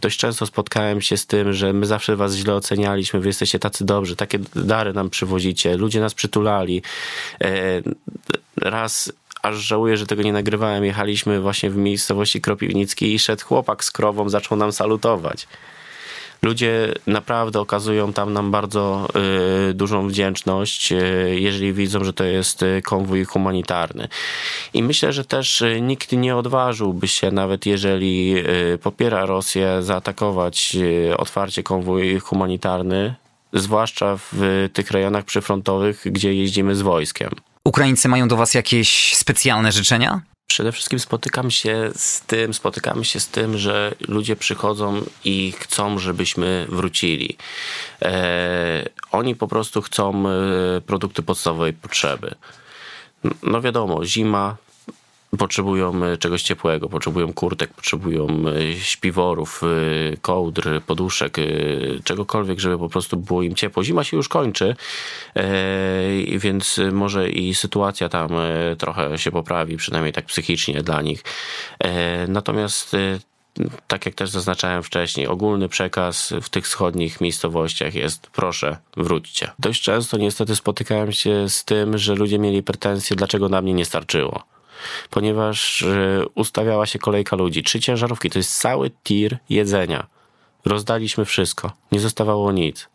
[0.00, 3.84] Dość często spotkałem się z tym, że my zawsze was źle ocenialiśmy, wy jesteście tacy
[3.84, 6.82] dobrzy, takie dary nam przywozicie, ludzie nas przytulali.
[8.56, 10.84] Raz aż żałuję, że tego nie nagrywałem.
[10.84, 15.46] Jechaliśmy właśnie w miejscowości Kropiwnickiej i szedł chłopak z krową, zaczął nam salutować.
[16.42, 19.08] Ludzie naprawdę okazują tam nam bardzo
[19.70, 24.08] y, dużą wdzięczność, y, jeżeli widzą, że to jest y, konwój humanitarny.
[24.74, 28.34] I myślę, że też y, nikt nie odważyłby się, nawet jeżeli
[28.74, 33.14] y, popiera Rosję, zaatakować y, otwarcie konwój humanitarny,
[33.52, 37.30] zwłaszcza w tych rejonach przyfrontowych, gdzie jeździmy z wojskiem.
[37.70, 40.20] Ukraińcy mają do was jakieś specjalne życzenia?
[40.46, 45.98] Przede wszystkim spotykam się z tym, spotykamy się z tym, że ludzie przychodzą i chcą,
[45.98, 47.36] żebyśmy wrócili.
[48.02, 52.34] E, oni po prostu chcą e, produkty podstawowej potrzeby.
[53.42, 54.56] No wiadomo, zima,
[55.38, 61.36] potrzebują e, czegoś ciepłego, potrzebują kurtek, potrzebują e, śpiworów, e, kołdr, poduszek,
[62.04, 63.84] czegokolwiek, żeby po prostu było im ciepło.
[63.84, 64.76] Zima się już kończy,
[66.38, 68.30] więc może i sytuacja tam
[68.78, 71.22] trochę się poprawi, przynajmniej tak psychicznie dla nich.
[72.28, 72.96] Natomiast
[73.88, 79.50] tak jak też zaznaczałem wcześniej, ogólny przekaz w tych wschodnich miejscowościach jest proszę, wróćcie.
[79.58, 83.84] Dość często niestety spotykałem się z tym, że ludzie mieli pretensje, dlaczego na mnie nie
[83.84, 84.44] starczyło
[85.10, 87.62] ponieważ e, ustawiała się kolejka ludzi.
[87.62, 90.06] Trzy ciężarówki to jest cały tir jedzenia.
[90.64, 92.88] Rozdaliśmy wszystko, nie zostawało nic.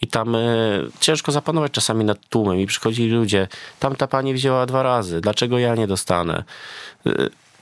[0.00, 0.38] I tam e,
[1.00, 2.60] ciężko zapanować czasami nad tłumem.
[2.60, 6.44] I przychodzili ludzie, tam ta pani wzięła dwa razy, dlaczego ja nie dostanę?
[7.06, 7.12] E,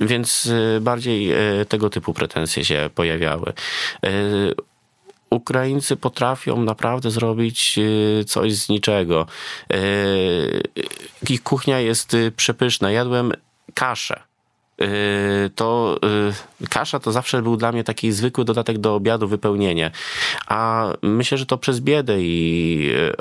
[0.00, 1.32] więc bardziej
[1.68, 3.52] tego typu pretensje się pojawiały.
[5.30, 7.78] Ukraińcy potrafią naprawdę zrobić
[8.26, 9.26] coś z niczego.
[11.30, 12.90] Ich kuchnia jest przepyszna.
[12.90, 13.32] Jadłem
[13.76, 14.22] kaszę.
[14.78, 14.86] Yy,
[15.54, 15.98] to
[16.60, 19.90] yy, kasza to zawsze był dla mnie taki zwykły dodatek do obiadu, wypełnienie.
[20.46, 23.12] A myślę, że to przez biedę i yy,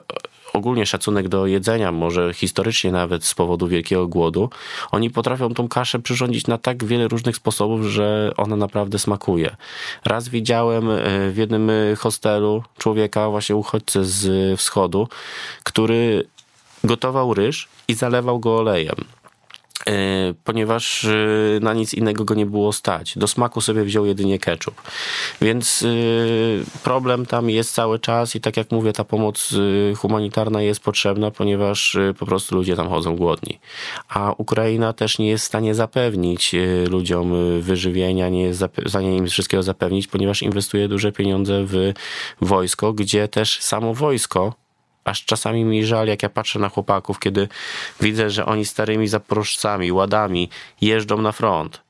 [0.53, 4.49] ogólnie szacunek do jedzenia, może historycznie nawet z powodu wielkiego głodu,
[4.91, 9.55] oni potrafią tą kaszę przyrządzić na tak wiele różnych sposobów, że ona naprawdę smakuje.
[10.05, 10.89] Raz widziałem
[11.31, 15.07] w jednym hostelu człowieka, właśnie uchodźcę z wschodu,
[15.63, 16.27] który
[16.83, 18.95] gotował ryż i zalewał go olejem.
[19.87, 21.17] E, ponieważ e,
[21.61, 23.17] na nic innego go nie było stać.
[23.17, 24.81] Do smaku sobie wziął jedynie ketchup.
[25.41, 25.87] Więc e,
[26.83, 29.53] problem tam jest cały czas i tak jak mówię, ta pomoc
[29.97, 33.59] humanitarna jest potrzebna, ponieważ po prostu ludzie tam chodzą głodni.
[34.09, 36.55] A Ukraina też nie jest w stanie zapewnić
[36.89, 41.93] ludziom wyżywienia, nie jest w stanie im wszystkiego zapewnić, ponieważ inwestuje duże pieniądze w
[42.41, 44.64] wojsko, gdzie też samo wojsko
[45.05, 47.47] aż czasami mi żal, jak ja patrzę na chłopaków, kiedy
[48.01, 50.49] widzę, że oni starymi zaporożcami, ładami
[50.81, 51.81] jeżdżą na front.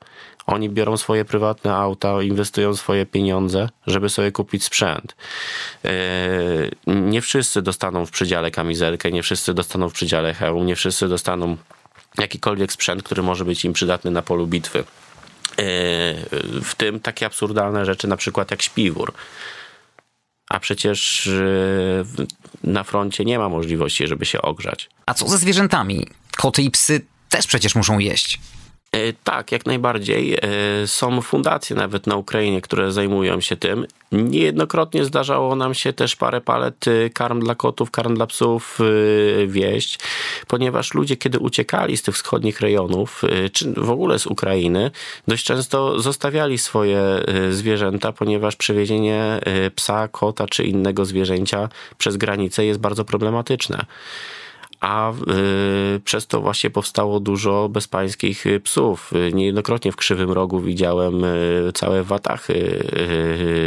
[0.45, 5.15] Oni biorą swoje prywatne auta, inwestują swoje pieniądze, żeby sobie kupić sprzęt.
[5.85, 5.89] E,
[6.87, 11.57] nie wszyscy dostaną w przedziale kamizelkę, nie wszyscy dostaną w przedziale hełm, nie wszyscy dostaną
[12.17, 14.79] jakikolwiek sprzęt, który może być im przydatny na polu bitwy.
[14.79, 14.83] E,
[16.61, 19.13] w tym takie absurdalne rzeczy, na przykład jak śpiwór
[20.55, 22.03] a przecież e,
[22.63, 24.89] na froncie nie ma możliwości, żeby się ogrzać.
[25.05, 26.07] A co ze zwierzętami?
[26.37, 28.39] Koty i psy też przecież muszą jeść.
[28.95, 30.33] E, tak, jak najbardziej.
[30.33, 30.39] E,
[30.87, 33.85] są fundacje nawet na Ukrainie, które zajmują się tym.
[34.11, 38.79] Niejednokrotnie zdarzało nam się też parę palet y, karm dla kotów, karm dla psów
[39.47, 39.99] wieść,
[40.47, 43.21] ponieważ ludzie, kiedy uciekali z tych wschodnich rejonów,
[43.53, 44.91] czy w ogóle z Ukrainy,
[45.27, 47.01] dość często zostawiali swoje
[47.51, 49.39] zwierzęta, ponieważ przewiezienie
[49.75, 53.85] psa, kota czy innego zwierzęcia przez granicę jest bardzo problematyczne
[54.85, 59.13] a y, przez to właśnie powstało dużo bezpańskich y, psów.
[59.13, 61.23] Y, niejednokrotnie w Krzywym Rogu widziałem
[61.73, 62.83] całe watachy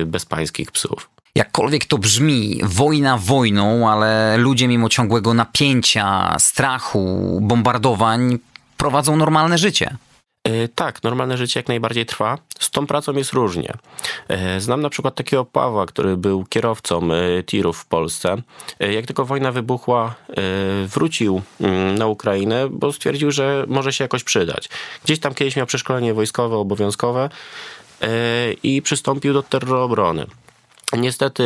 [0.07, 1.11] bezpańskich psów.
[1.35, 8.39] Jakkolwiek to brzmi, wojna wojną, ale ludzie mimo ciągłego napięcia, strachu, bombardowań
[8.77, 9.97] prowadzą normalne życie.
[10.45, 12.39] E, tak, normalne życie jak najbardziej trwa.
[12.59, 13.75] Z tą pracą jest różnie.
[14.29, 18.37] E, znam na przykład takiego Pawła, który był kierowcą e, tirów w Polsce.
[18.81, 20.15] Jak tylko wojna wybuchła,
[20.87, 24.69] wrócił mm, na Ukrainę, bo stwierdził, że może się jakoś przydać.
[25.05, 27.29] Gdzieś tam kiedyś miał przeszkolenie wojskowe, obowiązkowe
[28.63, 30.27] i przystąpił do terrorobrony.
[30.97, 31.43] Niestety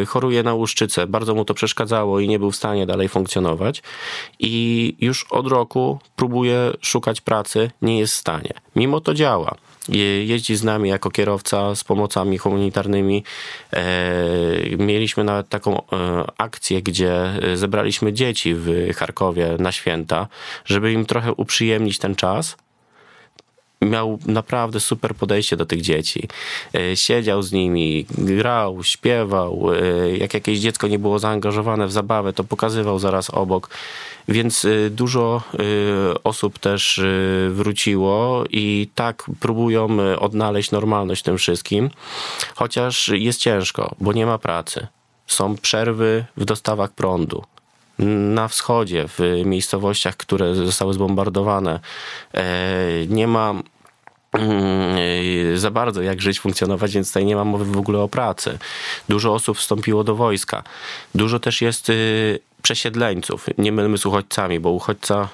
[0.00, 3.82] yy, choruje na łuszczycę, bardzo mu to przeszkadzało i nie był w stanie dalej funkcjonować.
[4.38, 8.50] I już od roku próbuje szukać pracy, nie jest w stanie.
[8.76, 9.54] Mimo to działa.
[10.24, 13.24] Jeździ z nami jako kierowca z pomocami humanitarnymi.
[13.72, 15.82] E, mieliśmy nawet taką e,
[16.38, 20.28] akcję, gdzie zebraliśmy dzieci w Charkowie na święta,
[20.64, 22.56] żeby im trochę uprzyjemnić ten czas
[23.82, 26.28] miał naprawdę super podejście do tych dzieci.
[26.74, 29.74] E, siedział z nimi, grał, śpiewał.
[29.74, 33.70] E, jak jakieś dziecko nie było zaangażowane w zabawę, to pokazywał zaraz obok.
[34.28, 35.42] Więc e, dużo
[36.24, 37.00] osób też
[37.50, 39.88] wróciło i tak próbują
[40.18, 41.90] odnaleźć normalność tym wszystkim.
[42.54, 44.86] Chociaż jest ciężko, bo nie ma pracy.
[45.26, 47.42] Są przerwy w dostawach prądu
[48.34, 51.80] na wschodzie, w miejscowościach, które zostały zbombardowane.
[53.08, 53.54] Nie ma
[55.54, 58.58] za bardzo jak żyć, funkcjonować, więc tutaj nie ma mowy w ogóle o pracy.
[59.08, 60.62] Dużo osób wstąpiło do wojska.
[61.14, 63.46] Dużo też jest y, przesiedleńców.
[63.58, 65.28] Nie mylmy z uchodźcami, bo uchodźca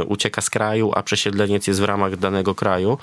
[0.00, 2.98] y, ucieka z kraju, a przesiedleniec jest w ramach danego kraju.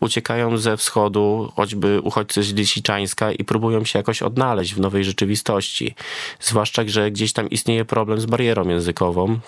[0.00, 5.94] Uciekają ze wschodu, choćby uchodźcy z Lisiczańska i próbują się jakoś odnaleźć w nowej rzeczywistości.
[6.40, 9.38] Zwłaszcza, że gdzieś tam istnieje problem z barierą językową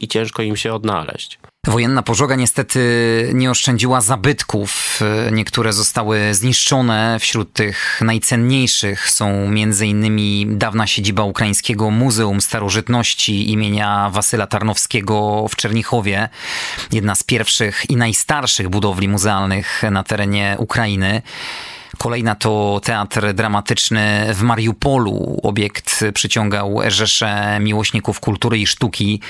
[0.00, 1.38] i ciężko im się odnaleźć.
[1.66, 2.80] Wojenna pożoga niestety
[3.34, 5.00] nie oszczędziła zabytków.
[5.32, 7.16] Niektóre zostały zniszczone.
[7.20, 10.58] Wśród tych najcenniejszych są m.in.
[10.58, 16.28] dawna siedziba Ukraińskiego Muzeum Starożytności imienia Wasyla Tarnowskiego w Czernichowie.
[16.92, 21.22] Jedna z pierwszych i najstarszych budowli muzealnych na terenie Ukrainy.
[21.98, 25.40] Kolejna to teatr dramatyczny w Mariupolu.
[25.42, 29.20] Obiekt przyciągał rzesze miłośników kultury i sztuki.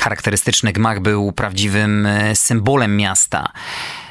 [0.00, 3.52] Charakterystyczny gmach był prawdziwym symbolem miasta.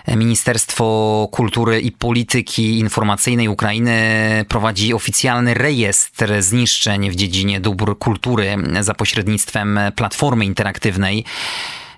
[0.07, 3.99] Ministerstwo Kultury i Polityki Informacyjnej Ukrainy
[4.47, 11.25] prowadzi oficjalny rejestr zniszczeń w dziedzinie dóbr kultury za pośrednictwem platformy interaktywnej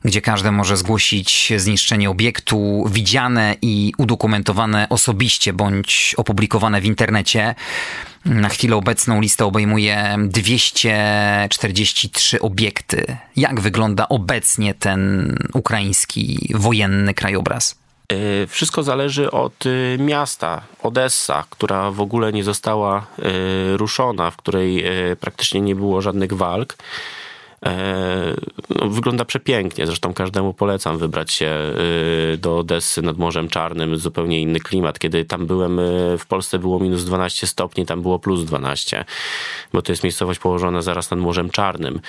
[0.05, 7.55] gdzie każdy może zgłosić zniszczenie obiektu widziane i udokumentowane osobiście bądź opublikowane w internecie.
[8.25, 13.17] Na chwilę obecną lista obejmuje 243 obiekty.
[13.35, 17.81] Jak wygląda obecnie ten ukraiński wojenny krajobraz?
[18.11, 23.01] E, wszystko zależy od e, miasta, Odessa, która w ogóle nie została e,
[23.77, 24.85] ruszona, w której
[25.19, 26.77] praktycznie nie było żadnych walk.
[27.65, 28.35] E,
[28.69, 29.85] no, wygląda przepięknie.
[29.85, 33.97] Zresztą każdemu polecam wybrać się e, do Odessy nad Morzem Czarnym.
[33.97, 34.99] Zupełnie inny klimat.
[34.99, 35.83] Kiedy tam byłem, e,
[36.17, 39.05] w Polsce było minus 12 stopni, tam było plus 12,
[39.73, 41.99] bo to jest miejscowość położona zaraz nad Morzem Czarnym.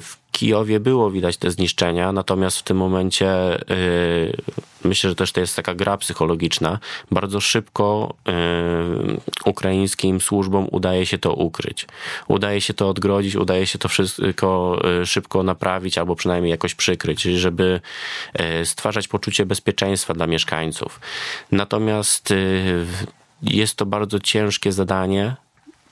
[0.00, 3.26] W Kijowie było widać te zniszczenia, natomiast w tym momencie
[3.68, 4.36] yy,
[4.84, 6.78] myślę, że też to jest taka gra psychologiczna.
[7.10, 11.86] Bardzo szybko yy, ukraińskim służbom udaje się to ukryć.
[12.28, 17.22] Udaje się to odgrodzić, udaje się to wszystko yy, szybko naprawić albo przynajmniej jakoś przykryć,
[17.22, 17.80] żeby
[18.38, 21.00] yy, stwarzać poczucie bezpieczeństwa dla mieszkańców.
[21.52, 22.86] Natomiast yy,
[23.42, 25.36] jest to bardzo ciężkie zadanie,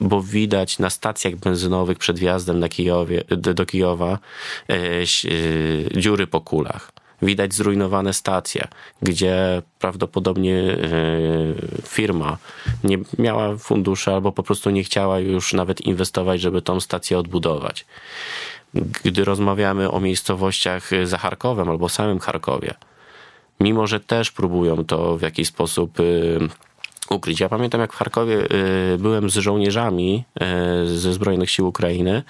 [0.00, 4.18] bo widać na stacjach benzynowych przed wjazdem na Kijowie, do Kijowa
[4.68, 6.92] e, e, dziury po kulach.
[7.22, 8.68] Widać zrujnowane stacje,
[9.02, 10.78] gdzie prawdopodobnie e,
[11.86, 12.38] firma
[12.84, 17.86] nie miała funduszy albo po prostu nie chciała już nawet inwestować, żeby tą stację odbudować.
[19.04, 22.74] Gdy rozmawiamy o miejscowościach za Charkowem albo samym Charkowie,
[23.60, 25.98] mimo że też próbują to w jakiś sposób
[27.10, 27.40] ukryć.
[27.40, 28.36] Ja pamiętam, jak w Charkowie
[28.94, 30.24] y, byłem z żołnierzami
[30.84, 32.22] y, ze Zbrojnych Sił Ukrainy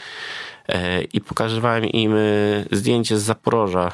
[0.68, 0.74] y,
[1.12, 2.14] i pokazywałem im
[2.72, 3.92] zdjęcie z Zaporoża,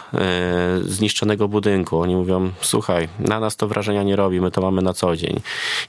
[0.82, 2.00] zniszczonego budynku.
[2.00, 5.40] Oni mówią, słuchaj, na nas to wrażenia nie robi, my to mamy na co dzień.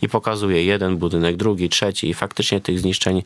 [0.01, 3.23] I pokazuje jeden budynek, drugi, trzeci i faktycznie tych zniszczeń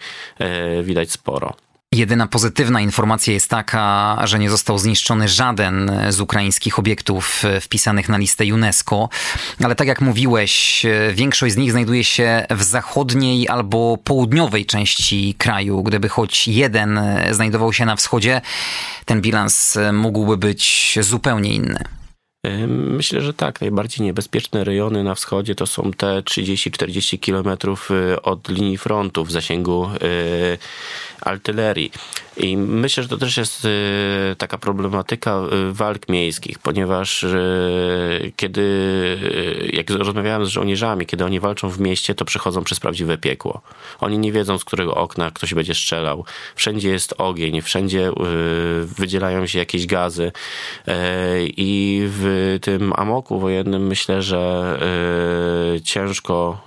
[0.84, 1.54] widać sporo.
[1.94, 8.18] Jedyna pozytywna informacja jest taka, że nie został zniszczony żaden z ukraińskich obiektów wpisanych na
[8.18, 9.10] listę UNESCO,
[9.64, 15.84] ale tak jak mówiłeś, większość z nich znajduje się w zachodniej albo południowej części kraju.
[15.84, 17.00] Gdyby choć jeden
[17.32, 18.42] znajdował się na wschodzie,
[19.06, 21.84] ten bilans mógłby być zupełnie inny.
[22.68, 23.62] Myślę, że tak.
[23.62, 27.90] Najbardziej niebezpieczne rejony na wschodzie to są te 30-40 kilometrów
[28.24, 29.90] od linii frontu w zasięgu
[31.22, 31.92] artylerii.
[32.40, 33.70] I myślę, że to też jest y,
[34.38, 41.70] taka problematyka y, walk miejskich, ponieważ y, kiedy, jak rozmawiałem z żołnierzami, kiedy oni walczą
[41.70, 43.62] w mieście, to przechodzą przez prawdziwe piekło.
[44.00, 46.26] Oni nie wiedzą, z którego okna ktoś będzie strzelał.
[46.56, 48.12] Wszędzie jest ogień, wszędzie
[48.82, 50.32] wydzielają się jakieś gazy.
[51.58, 54.80] I w tym amoku wojennym myślę, że
[55.84, 56.62] ciężko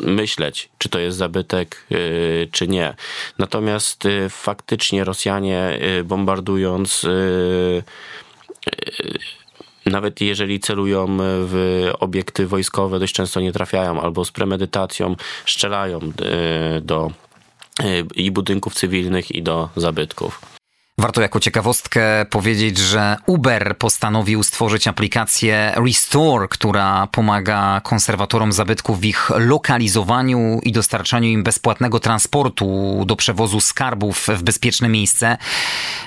[0.00, 1.86] myśleć, czy to jest zabytek,
[2.52, 2.94] czy nie.
[3.38, 7.82] Natomiast y, faktycznie Rosjanie y, bombardując y,
[9.86, 16.00] nawet jeżeli celują w obiekty wojskowe, dość często nie trafiają, albo z premedytacją strzelają
[16.82, 17.10] do
[18.14, 20.55] i budynków cywilnych, i do zabytków.
[20.98, 29.04] Warto jako ciekawostkę powiedzieć, że Uber postanowił stworzyć aplikację Restore, która pomaga konserwatorom zabytków w
[29.04, 35.36] ich lokalizowaniu i dostarczaniu im bezpłatnego transportu do przewozu skarbów w bezpieczne miejsce.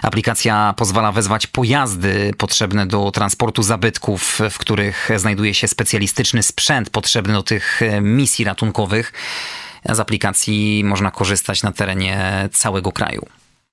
[0.02, 7.34] Aplikacja pozwala wezwać pojazdy potrzebne do transportu zabytków, w których znajduje się specjalistyczny sprzęt potrzebny
[7.34, 9.14] do tych misji ratunkowych.
[9.86, 13.26] Z aplikacji można korzystać na terenie całego kraju.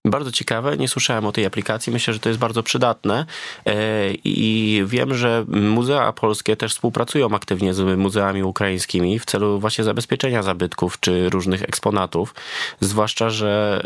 [0.06, 1.92] Bardzo ciekawe, nie słyszałem o tej aplikacji.
[1.92, 3.26] Myślę, że to jest bardzo przydatne
[3.66, 3.74] e,
[4.24, 10.42] i wiem, że muzea polskie też współpracują aktywnie z muzeami ukraińskimi w celu właśnie zabezpieczenia
[10.42, 12.34] zabytków czy różnych eksponatów.
[12.80, 13.82] Zwłaszcza, że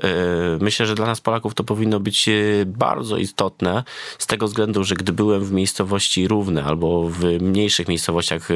[0.61, 2.33] e, myślę, że dla nas Polaków to powinno być e,
[2.67, 3.85] bardzo istotne
[4.19, 8.49] z tego względu, że gdy byłem w miejscowości Równe albo w mniejszych miejscowościach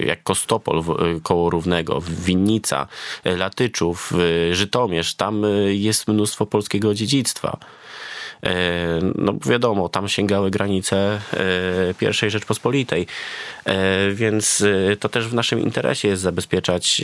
[0.00, 0.82] jak Kostopol
[1.22, 2.86] koło Równego, Winnica,
[3.24, 4.12] Latyczów,
[4.52, 7.58] Żytomierz, tam jest mnóstwo polskiego dziedzictwa.
[8.42, 13.06] E, no wiadomo, tam sięgały granice e, I Rzeczpospolitej,
[13.64, 14.64] e, więc
[15.00, 17.02] to też w naszym interesie jest zabezpieczać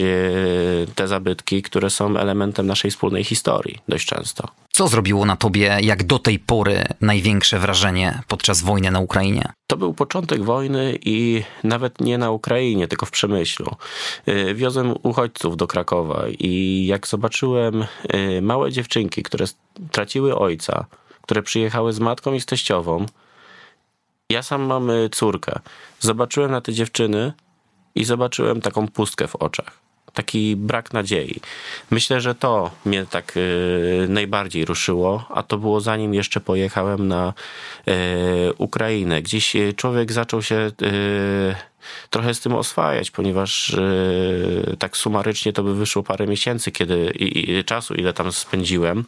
[0.95, 4.47] te zabytki, które są elementem naszej wspólnej historii dość często.
[4.71, 9.53] Co zrobiło na tobie, jak do tej pory, największe wrażenie podczas wojny na Ukrainie?
[9.67, 13.75] To był początek wojny i nawet nie na Ukrainie, tylko w Przemyślu.
[14.55, 17.85] Wiozłem uchodźców do Krakowa i jak zobaczyłem
[18.41, 19.45] małe dziewczynki, które
[19.91, 20.85] traciły ojca,
[21.23, 23.05] które przyjechały z matką i z teściową.
[24.29, 25.59] Ja sam mam y, córkę.
[25.99, 27.33] Zobaczyłem na te dziewczyny
[27.95, 29.83] i zobaczyłem taką pustkę w oczach.
[30.13, 31.39] Taki brak nadziei.
[31.91, 37.33] Myślę, że to mnie tak y, najbardziej ruszyło, a to było zanim jeszcze pojechałem na
[37.87, 39.21] y, Ukrainę.
[39.21, 41.55] Gdzieś y, człowiek zaczął się y,
[42.09, 47.51] trochę z tym oswajać, ponieważ y, tak sumarycznie to by wyszło parę miesięcy, kiedy i,
[47.51, 49.05] i czasu, ile tam spędziłem.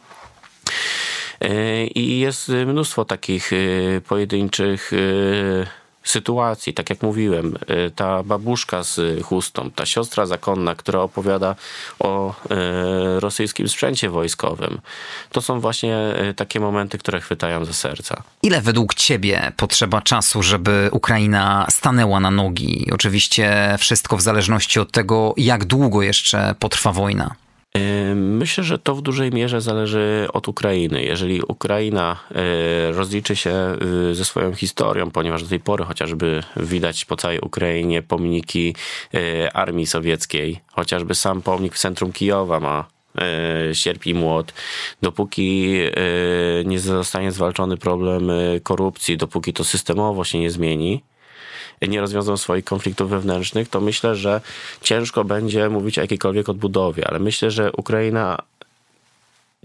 [1.40, 3.56] E, I jest mnóstwo takich e,
[4.00, 4.96] pojedynczych e,
[6.02, 7.58] sytuacji, tak jak mówiłem,
[7.96, 11.56] ta babuszka z chustą, ta siostra zakonna, która opowiada
[11.98, 12.34] o
[13.18, 14.80] rosyjskim sprzęcie wojskowym.
[15.30, 15.98] To są właśnie
[16.36, 18.22] takie momenty, które chwytają za serca.
[18.42, 22.86] Ile według ciebie potrzeba czasu, żeby Ukraina stanęła na nogi?
[22.92, 27.34] Oczywiście wszystko w zależności od tego, jak długo jeszcze potrwa wojna.
[28.14, 31.04] Myślę, że to w dużej mierze zależy od Ukrainy.
[31.04, 37.04] Jeżeli Ukraina e, rozliczy się e, ze swoją historią, ponieważ do tej pory chociażby widać
[37.04, 38.74] po całej Ukrainie pomniki
[39.14, 42.84] e, armii sowieckiej, chociażby sam pomnik w centrum Kijowa ma
[43.72, 44.52] sierp i młot,
[45.02, 45.74] dopóki
[46.64, 48.30] nie zostanie zwalczony problem
[48.62, 51.02] korupcji, dopóki to systemowo się nie zmieni,
[51.82, 54.40] nie rozwiążą swoich konfliktów wewnętrznych, to myślę, że
[54.80, 58.38] ciężko będzie mówić o jakiejkolwiek odbudowie, ale myślę, że Ukraina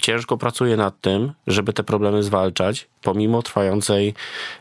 [0.01, 4.13] ciężko pracuje nad tym, żeby te problemy zwalczać, pomimo trwającej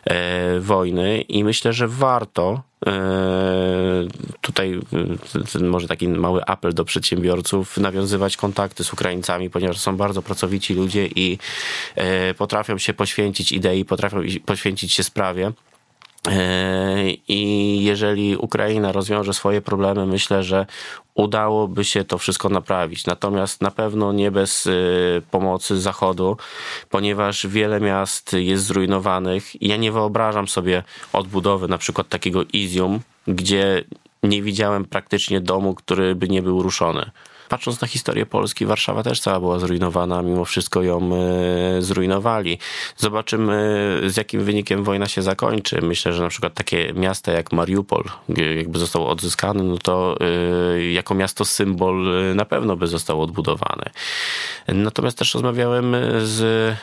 [0.05, 2.93] e, wojny i myślę, że warto e,
[4.41, 4.81] tutaj
[5.55, 10.75] e, może taki mały apel do przedsiębiorców, nawiązywać kontakty z Ukraińcami, ponieważ są bardzo pracowici
[10.75, 11.39] ludzie i
[11.95, 15.53] e, potrafią się poświęcić idei, potrafią poświęcić się sprawie.
[16.29, 20.67] E, I jeżeli Ukraina rozwiąże swoje problemy, myślę, że
[21.15, 23.07] udałoby się to wszystko naprawić.
[23.07, 24.71] Natomiast na pewno nie bez e,
[25.31, 26.37] pomocy Zachodu,
[26.91, 29.63] ponieważ wiele miast jest zrujnowanych.
[29.63, 33.85] Ja nie wyobrażam sobie odbudowy na przykład takiego Izium, gdzie
[34.23, 37.11] nie widziałem praktycznie domu, który by nie był ruszony
[37.51, 42.59] patrząc na historię Polski, Warszawa też cała była zrujnowana, mimo wszystko ją e, zrujnowali.
[42.97, 43.55] Zobaczymy,
[44.07, 45.83] z jakim wynikiem wojna się zakończy.
[45.83, 48.05] Myślę, że na przykład takie miasta jak Mariupol,
[48.57, 53.85] jakby został odzyskany, no to e, jako miasto symbol e, na pewno by został odbudowany.
[54.69, 56.75] Natomiast też rozmawiałem z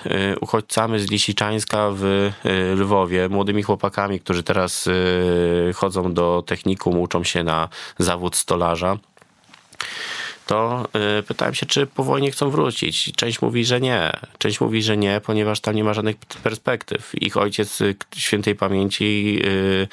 [0.41, 2.32] uchodźcami z Lisiczańska w
[2.76, 4.89] Lwowie, młodymi chłopakami, którzy teraz
[5.76, 8.97] chodzą do technikum, uczą się na zawód stolarza
[10.47, 10.87] to
[11.19, 13.11] y, pytałem się, czy po wojnie chcą wrócić.
[13.15, 14.11] Część mówi, że nie.
[14.37, 17.11] Część mówi, że nie, ponieważ tam nie ma żadnych perspektyw.
[17.21, 19.87] Ich ojciec y, świętej pamięci y,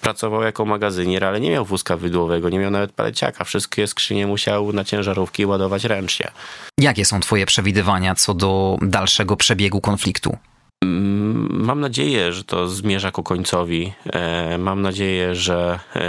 [0.00, 3.44] pracował jako magazynier, ale nie miał wózka wydłowego, nie miał nawet paleciaka.
[3.44, 6.30] Wszystkie skrzynie musiał na ciężarówki ładować ręcznie.
[6.78, 10.36] Jakie są twoje przewidywania co do dalszego przebiegu konfliktu?
[10.82, 13.92] Mm, mam nadzieję, że to zmierza ku końcowi.
[14.12, 16.00] E, mam nadzieję, że e,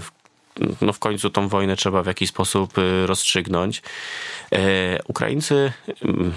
[0.00, 0.21] w
[0.80, 3.82] no w końcu tą wojnę trzeba w jakiś sposób y, rozstrzygnąć.
[4.52, 4.58] E,
[5.08, 5.72] Ukraińcy,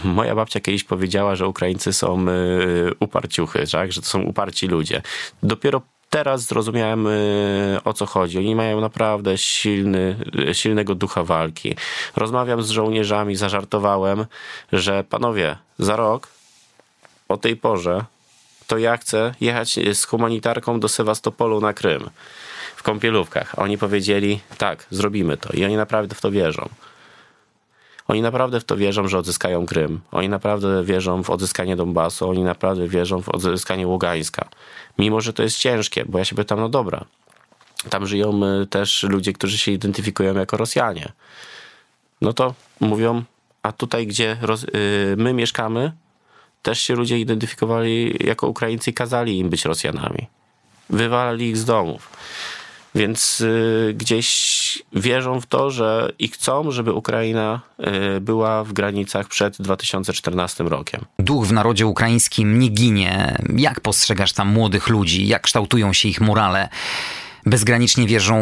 [0.03, 3.91] moja babcia kiedyś powiedziała, że Ukraińcy są y, uparciuchy, tak?
[3.91, 5.01] że to są uparci ludzie.
[5.43, 7.07] Dopiero teraz zrozumiałem
[7.84, 8.38] o co chodzi.
[8.38, 10.16] Oni mają naprawdę silny,
[10.53, 11.76] silnego ducha walki.
[12.16, 14.26] Rozmawiam z żołnierzami, zażartowałem,
[14.72, 16.28] że panowie, za rok
[17.30, 18.05] o tej porze
[18.68, 22.09] to ja chcę jechać z humanitarką do Sewastopolu na Krym
[22.86, 23.59] kąpielówkach.
[23.59, 25.53] Oni powiedzieli, tak, zrobimy to.
[25.53, 26.69] I oni naprawdę w to wierzą.
[28.07, 30.01] Oni naprawdę w to wierzą, że odzyskają Krym.
[30.11, 32.29] Oni naprawdę wierzą w odzyskanie Donbasu.
[32.29, 34.49] Oni naprawdę wierzą w odzyskanie Ługańska.
[34.97, 37.05] Mimo, że to jest ciężkie, bo ja się pytam, no dobra,
[37.89, 41.11] tam żyją y, też ludzie, którzy się identyfikują jako Rosjanie.
[42.21, 43.23] No to mówią,
[43.63, 44.38] a tutaj, gdzie
[44.75, 45.91] y, my mieszkamy,
[46.61, 50.27] też się ludzie identyfikowali jako Ukraińcy i kazali im być Rosjanami.
[50.89, 52.09] Wywalali ich z domów.
[52.96, 57.62] Więc y, gdzieś wierzą w to, że i chcą, żeby Ukraina
[58.18, 61.06] y, była w granicach przed 2014 rokiem.
[61.20, 63.38] Duch w narodzie ukraińskim nie ginie.
[63.58, 65.28] Jak postrzegasz tam młodych ludzi?
[65.28, 66.70] Jak kształtują się ich morale?
[67.46, 68.39] Bezgranicznie wierzą,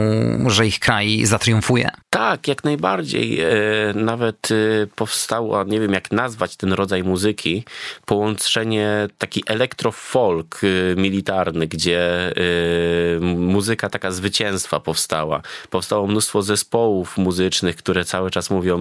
[0.47, 1.89] że ich kraj zatriumfuje?
[2.09, 3.39] Tak, jak najbardziej.
[3.39, 3.47] E,
[3.95, 7.63] nawet e, powstała, nie wiem jak nazwać ten rodzaj muzyki,
[8.05, 12.33] połączenie taki elektrofolk e, militarny, gdzie
[13.37, 15.41] muzyka taka zwycięstwa powstała.
[15.69, 18.79] Powstało mnóstwo zespołów muzycznych, które cały czas mówią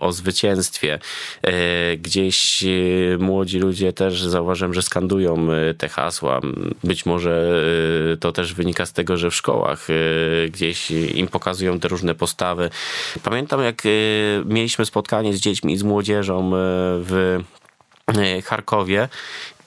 [0.00, 0.98] o zwycięstwie.
[1.98, 2.64] Gdzieś
[3.18, 6.40] młodzi ludzie też zauważyłem, że skandują te hasła.
[6.84, 7.64] Być może
[8.20, 12.14] to też wynika z tego, że że w szkołach y, gdzieś im pokazują te różne
[12.14, 12.70] postawy.
[13.22, 16.50] Pamiętam, jak y, mieliśmy spotkanie z dziećmi i z młodzieżą y,
[17.04, 17.40] w
[18.44, 19.08] Charkowie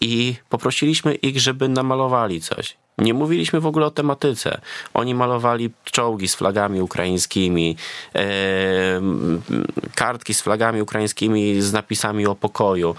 [0.01, 2.77] i poprosiliśmy ich, żeby namalowali coś.
[3.01, 4.61] Nie mówiliśmy w ogóle o tematyce.
[4.93, 7.75] Oni malowali czołgi z flagami ukraińskimi,
[8.15, 8.21] e,
[9.95, 12.95] kartki z flagami ukraińskimi z napisami o pokoju.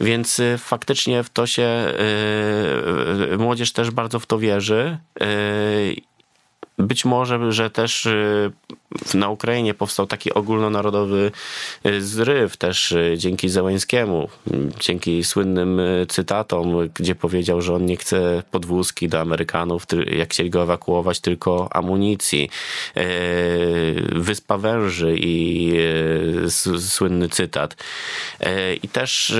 [0.00, 4.98] Więc faktycznie w to się e, młodzież też bardzo w to wierzy.
[5.20, 5.26] E,
[6.78, 8.52] być może, że też y,
[9.14, 11.30] na Ukrainie powstał taki ogólnonarodowy
[11.86, 14.28] y, zryw też y, dzięki Zełańskiemu,
[14.80, 20.62] dzięki słynnym cytatom, gdzie powiedział, że on nie chce podwózki do Amerykanów, jak chcieli go
[20.62, 22.50] ewakuować, tylko amunicji.
[24.12, 25.72] Wyspa Węży i
[26.78, 27.76] słynny cytat.
[28.82, 29.34] I też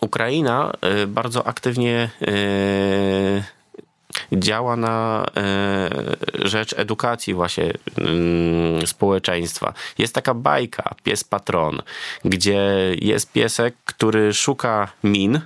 [0.00, 0.72] Ukraina
[1.06, 2.10] bardzo aktywnie
[4.32, 5.90] działa na e,
[6.34, 9.74] rzecz edukacji właśnie mm, społeczeństwa.
[9.98, 11.82] Jest taka bajka, pies patron,
[12.24, 12.62] gdzie
[13.00, 15.40] jest piesek, który szuka min,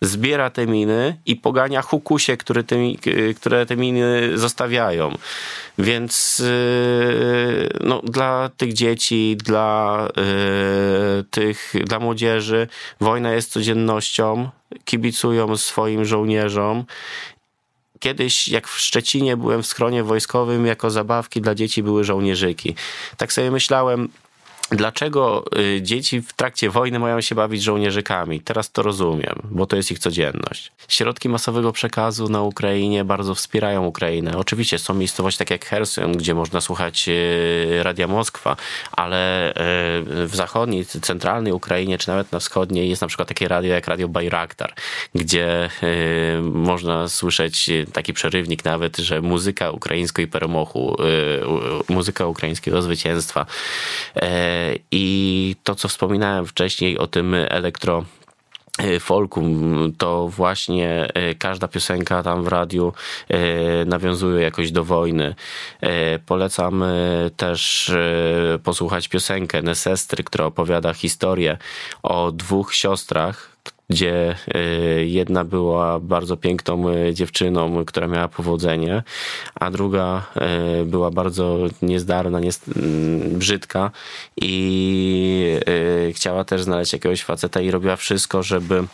[0.00, 2.76] zbiera te miny i pogania hukusie, które te,
[3.36, 5.14] które te miny zostawiają.
[5.78, 10.08] Więc y, no, dla tych dzieci, dla
[11.20, 12.68] y, tych, dla młodzieży
[13.00, 14.50] wojna jest codziennością,
[14.84, 16.84] kibicują swoim żołnierzom
[17.98, 22.74] kiedyś, jak w Szczecinie byłem w schronie wojskowym, jako zabawki dla dzieci były żołnierzyki.
[23.16, 24.08] Tak sobie myślałem,
[24.70, 28.40] Dlaczego y, dzieci w trakcie wojny mają się bawić żołnierzykami?
[28.40, 30.72] Teraz to rozumiem, bo to jest ich codzienność.
[30.88, 34.38] Środki masowego przekazu na Ukrainie bardzo wspierają Ukrainę.
[34.38, 38.56] Oczywiście są miejscowości takie jak Herson, gdzie można słuchać y, Radia Moskwa,
[38.92, 39.54] ale y,
[40.26, 44.08] w zachodniej, centralnej Ukrainie, czy nawet na wschodniej jest na przykład takie radio jak Radio
[44.08, 44.74] Bayraktar,
[45.14, 45.70] gdzie
[46.42, 50.96] można słyszeć taki przerywnik nawet, że muzyka ukraińskiego peremochu,
[51.88, 53.46] muzyka ukraińskiego zwycięstwa
[54.90, 58.04] i to, co wspominałem wcześniej o tym elektro
[59.00, 59.44] folku,
[59.98, 62.92] to właśnie e, każda piosenka tam w radiu
[63.28, 65.34] e, nawiązuje jakoś do wojny.
[65.80, 66.84] E, polecam
[67.36, 67.92] też
[68.64, 71.58] posłuchać piosenkę Nesestry, która opowiada historię
[72.02, 73.56] o dwóch siostrach,
[73.90, 79.02] gdzie y, jedna była bardzo piękną y, dziewczyną, która miała powodzenie,
[79.54, 80.26] a druga
[80.80, 83.90] y, była bardzo niezdarna, mm, brzydka
[84.36, 85.60] i
[86.14, 88.84] chciała też znaleźć jakiegoś faceta i robiła wszystko, żeby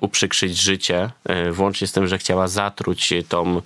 [0.00, 1.10] uprzykrzyć życie,
[1.52, 3.62] włącznie z tym, że chciała zatruć tą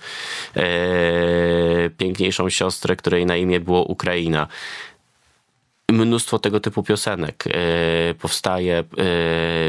[1.97, 4.47] piękniejszą siostrę, której na imię było Ukraina
[5.91, 7.43] mnóstwo tego typu piosenek.
[7.47, 8.83] E, powstaje e,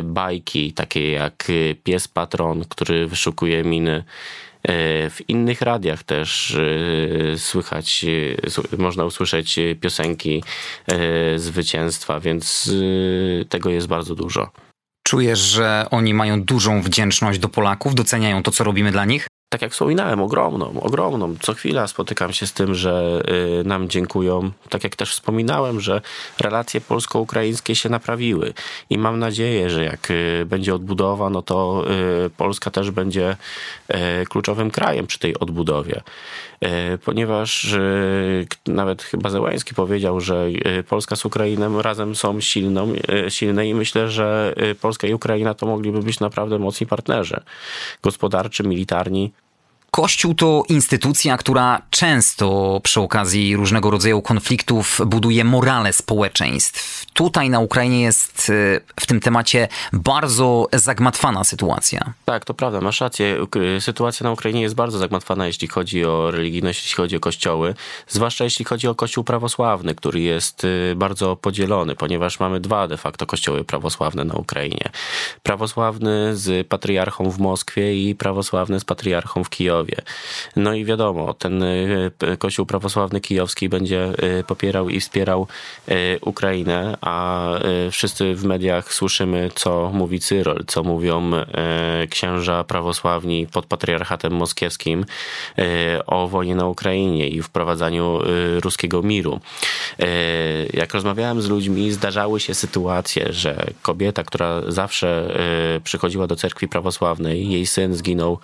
[0.02, 1.48] bajki takie jak
[1.84, 4.04] Pies Patron, który wyszukuje miny.
[4.62, 6.56] E, w innych radiach też
[7.36, 8.06] słychać,
[8.78, 10.44] można usłyszeć piosenki
[11.36, 12.70] zwycięstwa, więc
[13.48, 14.50] tego jest bardzo dużo.
[15.02, 19.26] Czujesz, że oni mają dużą wdzięczność do Polaków, doceniają to, co robimy dla nich?
[19.50, 21.34] Tak jak wspominałem, ogromną, ogromną.
[21.40, 23.22] Co chwila spotykam się z tym, że
[23.60, 24.50] y, nam dziękują.
[24.68, 26.00] Tak jak też wspominałem, że
[26.40, 28.52] relacje polsko-ukraińskie się naprawiły
[28.90, 31.84] i mam nadzieję, że jak y, będzie odbudowa, no to
[32.26, 33.36] y, Polska też będzie
[34.28, 36.02] kluczowym krajem przy tej odbudowie.
[37.04, 37.76] Ponieważ
[38.66, 40.48] nawet chyba Zełański powiedział, że
[40.88, 42.92] Polska z Ukrainą razem są silną,
[43.28, 47.40] silne i myślę, że Polska i Ukraina to mogliby być naprawdę mocni partnerzy
[48.02, 49.32] gospodarczy, militarni.
[49.90, 57.06] Kościół to instytucja, która często przy okazji różnego rodzaju konfliktów buduje morale społeczeństw.
[57.12, 62.12] Tutaj na Ukrainie jest y, w tym temacie bardzo zagmatwana sytuacja.
[62.24, 63.46] Tak, to prawda, masz rację.
[63.80, 67.74] Sytuacja na Ukrainie jest bardzo zagmatwana, jeśli chodzi o religijność, jeśli chodzi o kościoły,
[68.08, 72.96] zwłaszcza jeśli chodzi o kościół prawosławny, który jest y, bardzo podzielony, ponieważ mamy dwa de
[72.96, 74.90] facto kościoły prawosławne na Ukrainie.
[75.42, 79.79] Prawosławny z patriarchą w Moskwie i prawosławny z patriarchą w Kijowie.
[79.80, 80.02] Kijowie.
[80.56, 81.64] No i wiadomo, ten
[82.38, 84.12] Kościół prawosławny kijowski będzie
[84.46, 85.46] popierał i wspierał
[86.20, 87.46] Ukrainę, a
[87.90, 91.30] wszyscy w mediach słyszymy, co mówi Cyrol, co mówią
[92.10, 95.04] księża prawosławni pod patriarchatem moskiewskim
[96.06, 98.18] o wojnie na Ukrainie i wprowadzaniu
[98.60, 99.40] ruskiego miru.
[100.72, 105.36] Jak rozmawiałem z ludźmi, zdarzały się sytuacje, że kobieta, która zawsze
[105.84, 108.38] przychodziła do cerkwi prawosławnej, jej syn zginął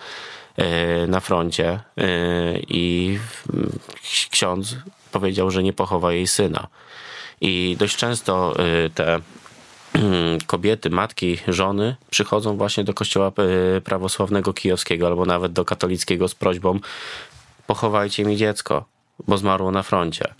[1.07, 2.09] na froncie e,
[2.67, 3.19] i
[4.31, 4.75] ksiądz
[5.11, 6.67] powiedział, że nie pochowa jej syna.
[7.41, 9.19] I dość często e, te
[10.47, 13.31] kobiety, matki, żony przychodzą właśnie do kościoła
[13.83, 16.79] prawosławnego kijowskiego albo nawet do katolickiego z prośbą
[17.67, 18.85] pochowajcie mi dziecko,
[19.27, 20.33] bo zmarło na froncie.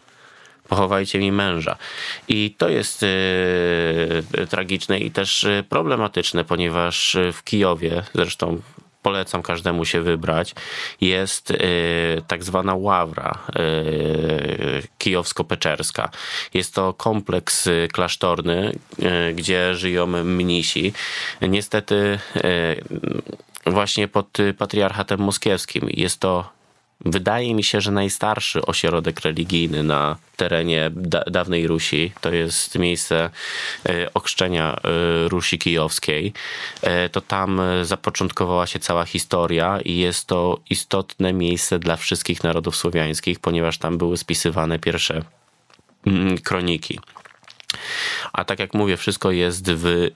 [0.68, 1.76] Pochowajcie mi męża.
[2.28, 3.05] I to jest
[4.49, 8.61] tragiczne i też problematyczne, ponieważ w Kijowie, zresztą
[9.08, 10.55] polecam każdemu się wybrać,
[11.01, 11.58] jest y,
[12.28, 16.10] tak zwana ławra y, kijowsko-peczerska.
[16.53, 18.74] Jest to kompleks y, klasztorny,
[19.36, 20.93] gdzie żyją mnisi.
[21.41, 22.20] Niestety
[23.66, 25.88] właśnie pod patriarchatem moskiewskim.
[25.89, 26.57] Jest to
[27.06, 33.30] Wydaje mi się, że najstarszy ośrodek religijny na terenie da dawnej Rusi to jest miejsce
[33.89, 34.80] e, ochrzczenia e,
[35.30, 36.34] Rusi Kijowskiej.
[36.82, 42.76] E, to tam zapoczątkowała się cała historia i jest to istotne miejsce dla wszystkich narodów
[42.76, 45.22] słowiańskich, ponieważ tam były spisywane pierwsze
[46.08, 47.00] mm, kroniki.
[48.34, 50.12] A tak jak mówię, wszystko jest w y,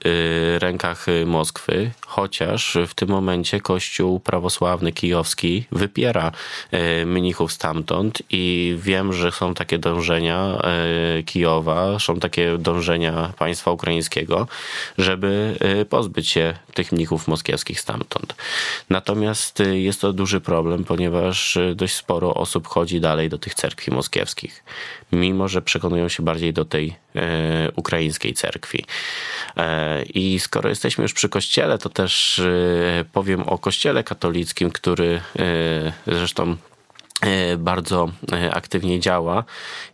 [0.58, 6.32] rękach Moskwy, chociaż w tym momencie Kościół prawosławny kijowski wypiera
[7.02, 10.58] y, mnichów stamtąd i wiem, że są takie dążenia
[11.18, 14.48] y, Kijowa, są takie dążenia państwa ukraińskiego,
[14.98, 15.56] żeby
[15.90, 18.34] pozbyć się tych mnichów moskiewskich stamtąd.
[18.90, 24.64] Natomiast jest to duży problem, ponieważ dość sporo osób chodzi dalej do tych cerkwi moskiewskich,
[25.12, 26.96] mimo że przekonują się bardziej do tej
[27.76, 28.84] ukraińskiej cerkwi.
[29.56, 35.20] E, I skoro jesteśmy już przy kościele, to też e, powiem o kościele katolickim, który
[35.38, 36.56] e, zresztą
[37.58, 38.08] bardzo
[38.52, 39.44] aktywnie działa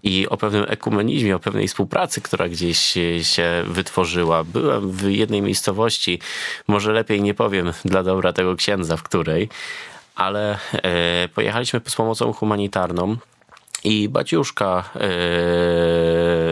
[0.03, 2.79] i o pewnym ekumenizmie, o pewnej współpracy, która gdzieś
[3.23, 4.45] się wytworzyła.
[4.45, 6.21] Byłem w jednej miejscowości,
[6.69, 9.49] może lepiej nie powiem dla dobra tego księdza, w której,
[10.15, 10.59] ale
[11.35, 13.17] pojechaliśmy z pomocą humanitarną
[13.85, 15.01] i Baciuszka e,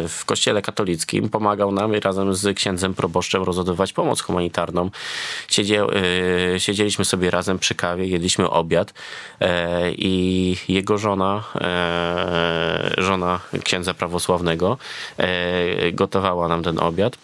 [0.08, 4.90] w kościele katolickim pomagał nam razem z księdzem proboszczem rozładowywać pomoc humanitarną.
[5.48, 5.82] Siedzie,
[6.54, 8.94] e, siedzieliśmy sobie razem przy kawie, jedliśmy obiad
[9.40, 11.44] e, i jego żona,
[12.98, 14.78] żona księdza prawosławnego,
[15.92, 17.18] gotowała nam ten obiad.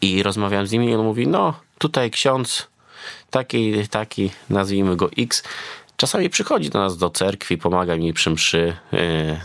[0.00, 2.68] I rozmawiałem z nim i on mówi, no tutaj ksiądz
[3.30, 5.42] taki, taki, nazwijmy go X,
[5.96, 9.40] Czasami przychodzi do nas do cerkwi, pomaga mi przy mszy, yy,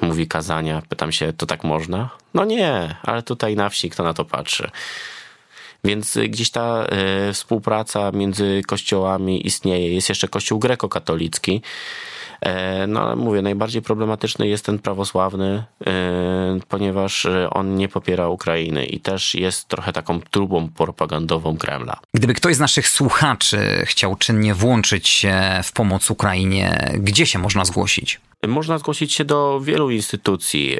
[0.00, 0.82] mówi kazania.
[0.88, 2.10] Pytam się, to tak można?
[2.34, 4.70] No nie, ale tutaj na wsi kto na to patrzy.
[5.84, 6.86] Więc gdzieś ta
[7.28, 9.94] y, współpraca między kościołami istnieje.
[9.94, 11.62] Jest jeszcze kościół grekokatolicki,
[12.40, 18.86] E, no ale mówię, najbardziej problematyczny jest ten prawosławny, e, ponieważ on nie popiera Ukrainy
[18.86, 22.00] i też jest trochę taką trubą propagandową Kremla.
[22.14, 27.64] Gdyby ktoś z naszych słuchaczy chciał czynnie włączyć się w pomoc Ukrainie, gdzie się można
[27.64, 28.20] zgłosić?
[28.46, 30.78] Można zgłosić się do wielu instytucji.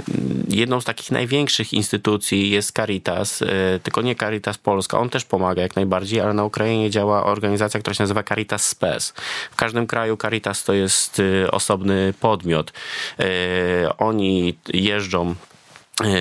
[0.00, 0.02] E,
[0.48, 3.46] jedną z takich największych instytucji jest Caritas, e,
[3.82, 4.98] tylko nie Caritas Polska.
[4.98, 9.14] On też pomaga jak najbardziej, ale na Ukrainie działa organizacja, która się nazywa Caritas Spes.
[9.50, 12.72] W każdym kraju Caritas to jest e, osobny podmiot.
[13.98, 15.34] Oni jeżdżą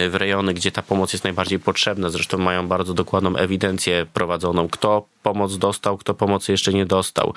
[0.10, 2.10] w rejony, gdzie ta pomoc jest najbardziej potrzebna.
[2.10, 7.34] Zresztą mają bardzo dokładną ewidencję prowadzoną, kto pomoc dostał, kto pomocy jeszcze nie dostał.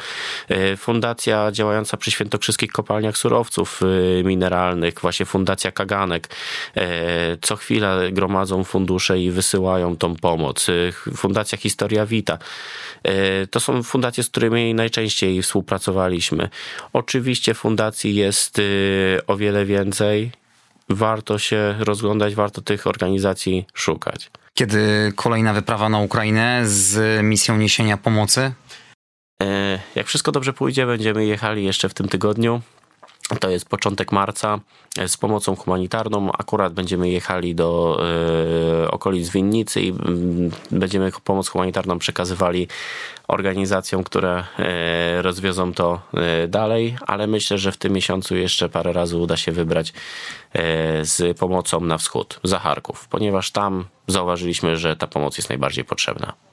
[0.77, 3.81] Fundacja działająca przy świętokrzyskich kopalniach surowców
[4.25, 6.29] mineralnych, właśnie Fundacja Kaganek,
[7.43, 10.67] co chwila gromadzą fundusze i wysyłają tą pomoc.
[11.17, 12.39] Fundacja Historia Vita.
[13.51, 16.49] To są fundacje, z którymi najczęściej współpracowaliśmy.
[16.93, 18.61] Oczywiście fundacji jest
[19.27, 20.31] o wiele więcej
[20.91, 24.31] warto się rozglądać, warto tych organizacji szukać.
[24.55, 28.53] Kiedy kolejna wyprawa na Ukrainę z misją niesienia pomocy?
[29.43, 32.63] E, jak wszystko dobrze pójdzie, będziemy jechali jeszcze w tym tygodniu.
[33.39, 34.61] To jest początek marca
[35.07, 36.33] z pomocą humanitarną.
[36.33, 38.01] Akurat będziemy jechali do
[38.85, 39.95] y, okolic Winnicy i y,
[40.71, 42.69] będziemy pomoc humanitarną przekazywali
[43.29, 44.45] organizacjom, które
[45.19, 46.01] y, rozwiozą to
[46.49, 49.93] dalej, ale myślę, że w tym miesiącu jeszcze parę razy uda się wybrać
[51.03, 56.50] z pomocą na wschód, za Charków, ponieważ tam zauważyliśmy, że ta pomoc jest najbardziej potrzebna.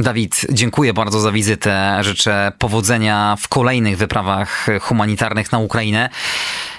[0.00, 1.98] Dawid, dziękuję bardzo za wizytę.
[2.00, 6.08] Życzę powodzenia w kolejnych wyprawach humanitarnych na Ukrainę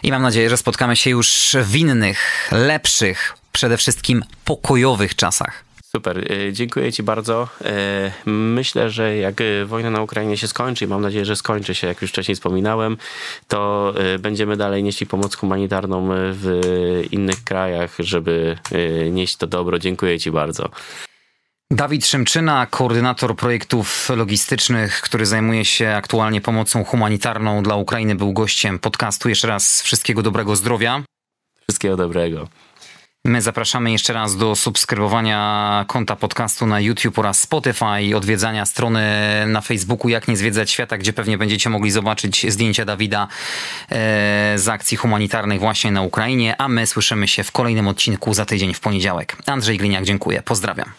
[0.04, 5.64] i mam nadzieję, że spotkamy się już w innych, lepszych, przede wszystkim pokojowych czasach.
[5.84, 7.48] Super, y, dziękuję Ci bardzo.
[8.26, 11.88] Y, myślę, że jak wojna na Ukrainie się skończy i mam nadzieję, że skończy się,
[11.88, 12.98] jak już wcześniej wspominałem,
[13.48, 16.62] to będziemy dalej nieśli pomoc humanitarną w
[17.12, 18.58] innych krajach, żeby
[19.12, 19.80] nieść to dobro.
[19.80, 20.70] Dziękuję Ci bardzo.
[21.72, 28.80] Dawid Szymczyna, koordynator projektów logistycznych, który zajmuje się aktualnie pomocą humanitarną dla Ukrainy, był gościem
[28.80, 29.30] podcastu.
[29.30, 31.04] Jeszcze raz wszystkiego dobrego zdrowia.
[31.62, 32.48] Wszystkiego dobrego.
[33.26, 39.02] My zapraszamy jeszcze raz do subskrybowania konta podcastu na YouTube oraz Spotify, odwiedzania strony
[39.48, 43.28] na Facebooku Jak nie zwiedzać świata, gdzie pewnie będziecie mogli zobaczyć zdjęcia Dawida
[43.90, 48.46] e, z akcji humanitarnych właśnie na Ukrainie, a my słyszymy się w kolejnym odcinku za
[48.46, 49.36] tydzień w poniedziałek.
[49.46, 50.42] Andrzej Gliniak, dziękuję.
[50.42, 50.92] Pozdrawiam.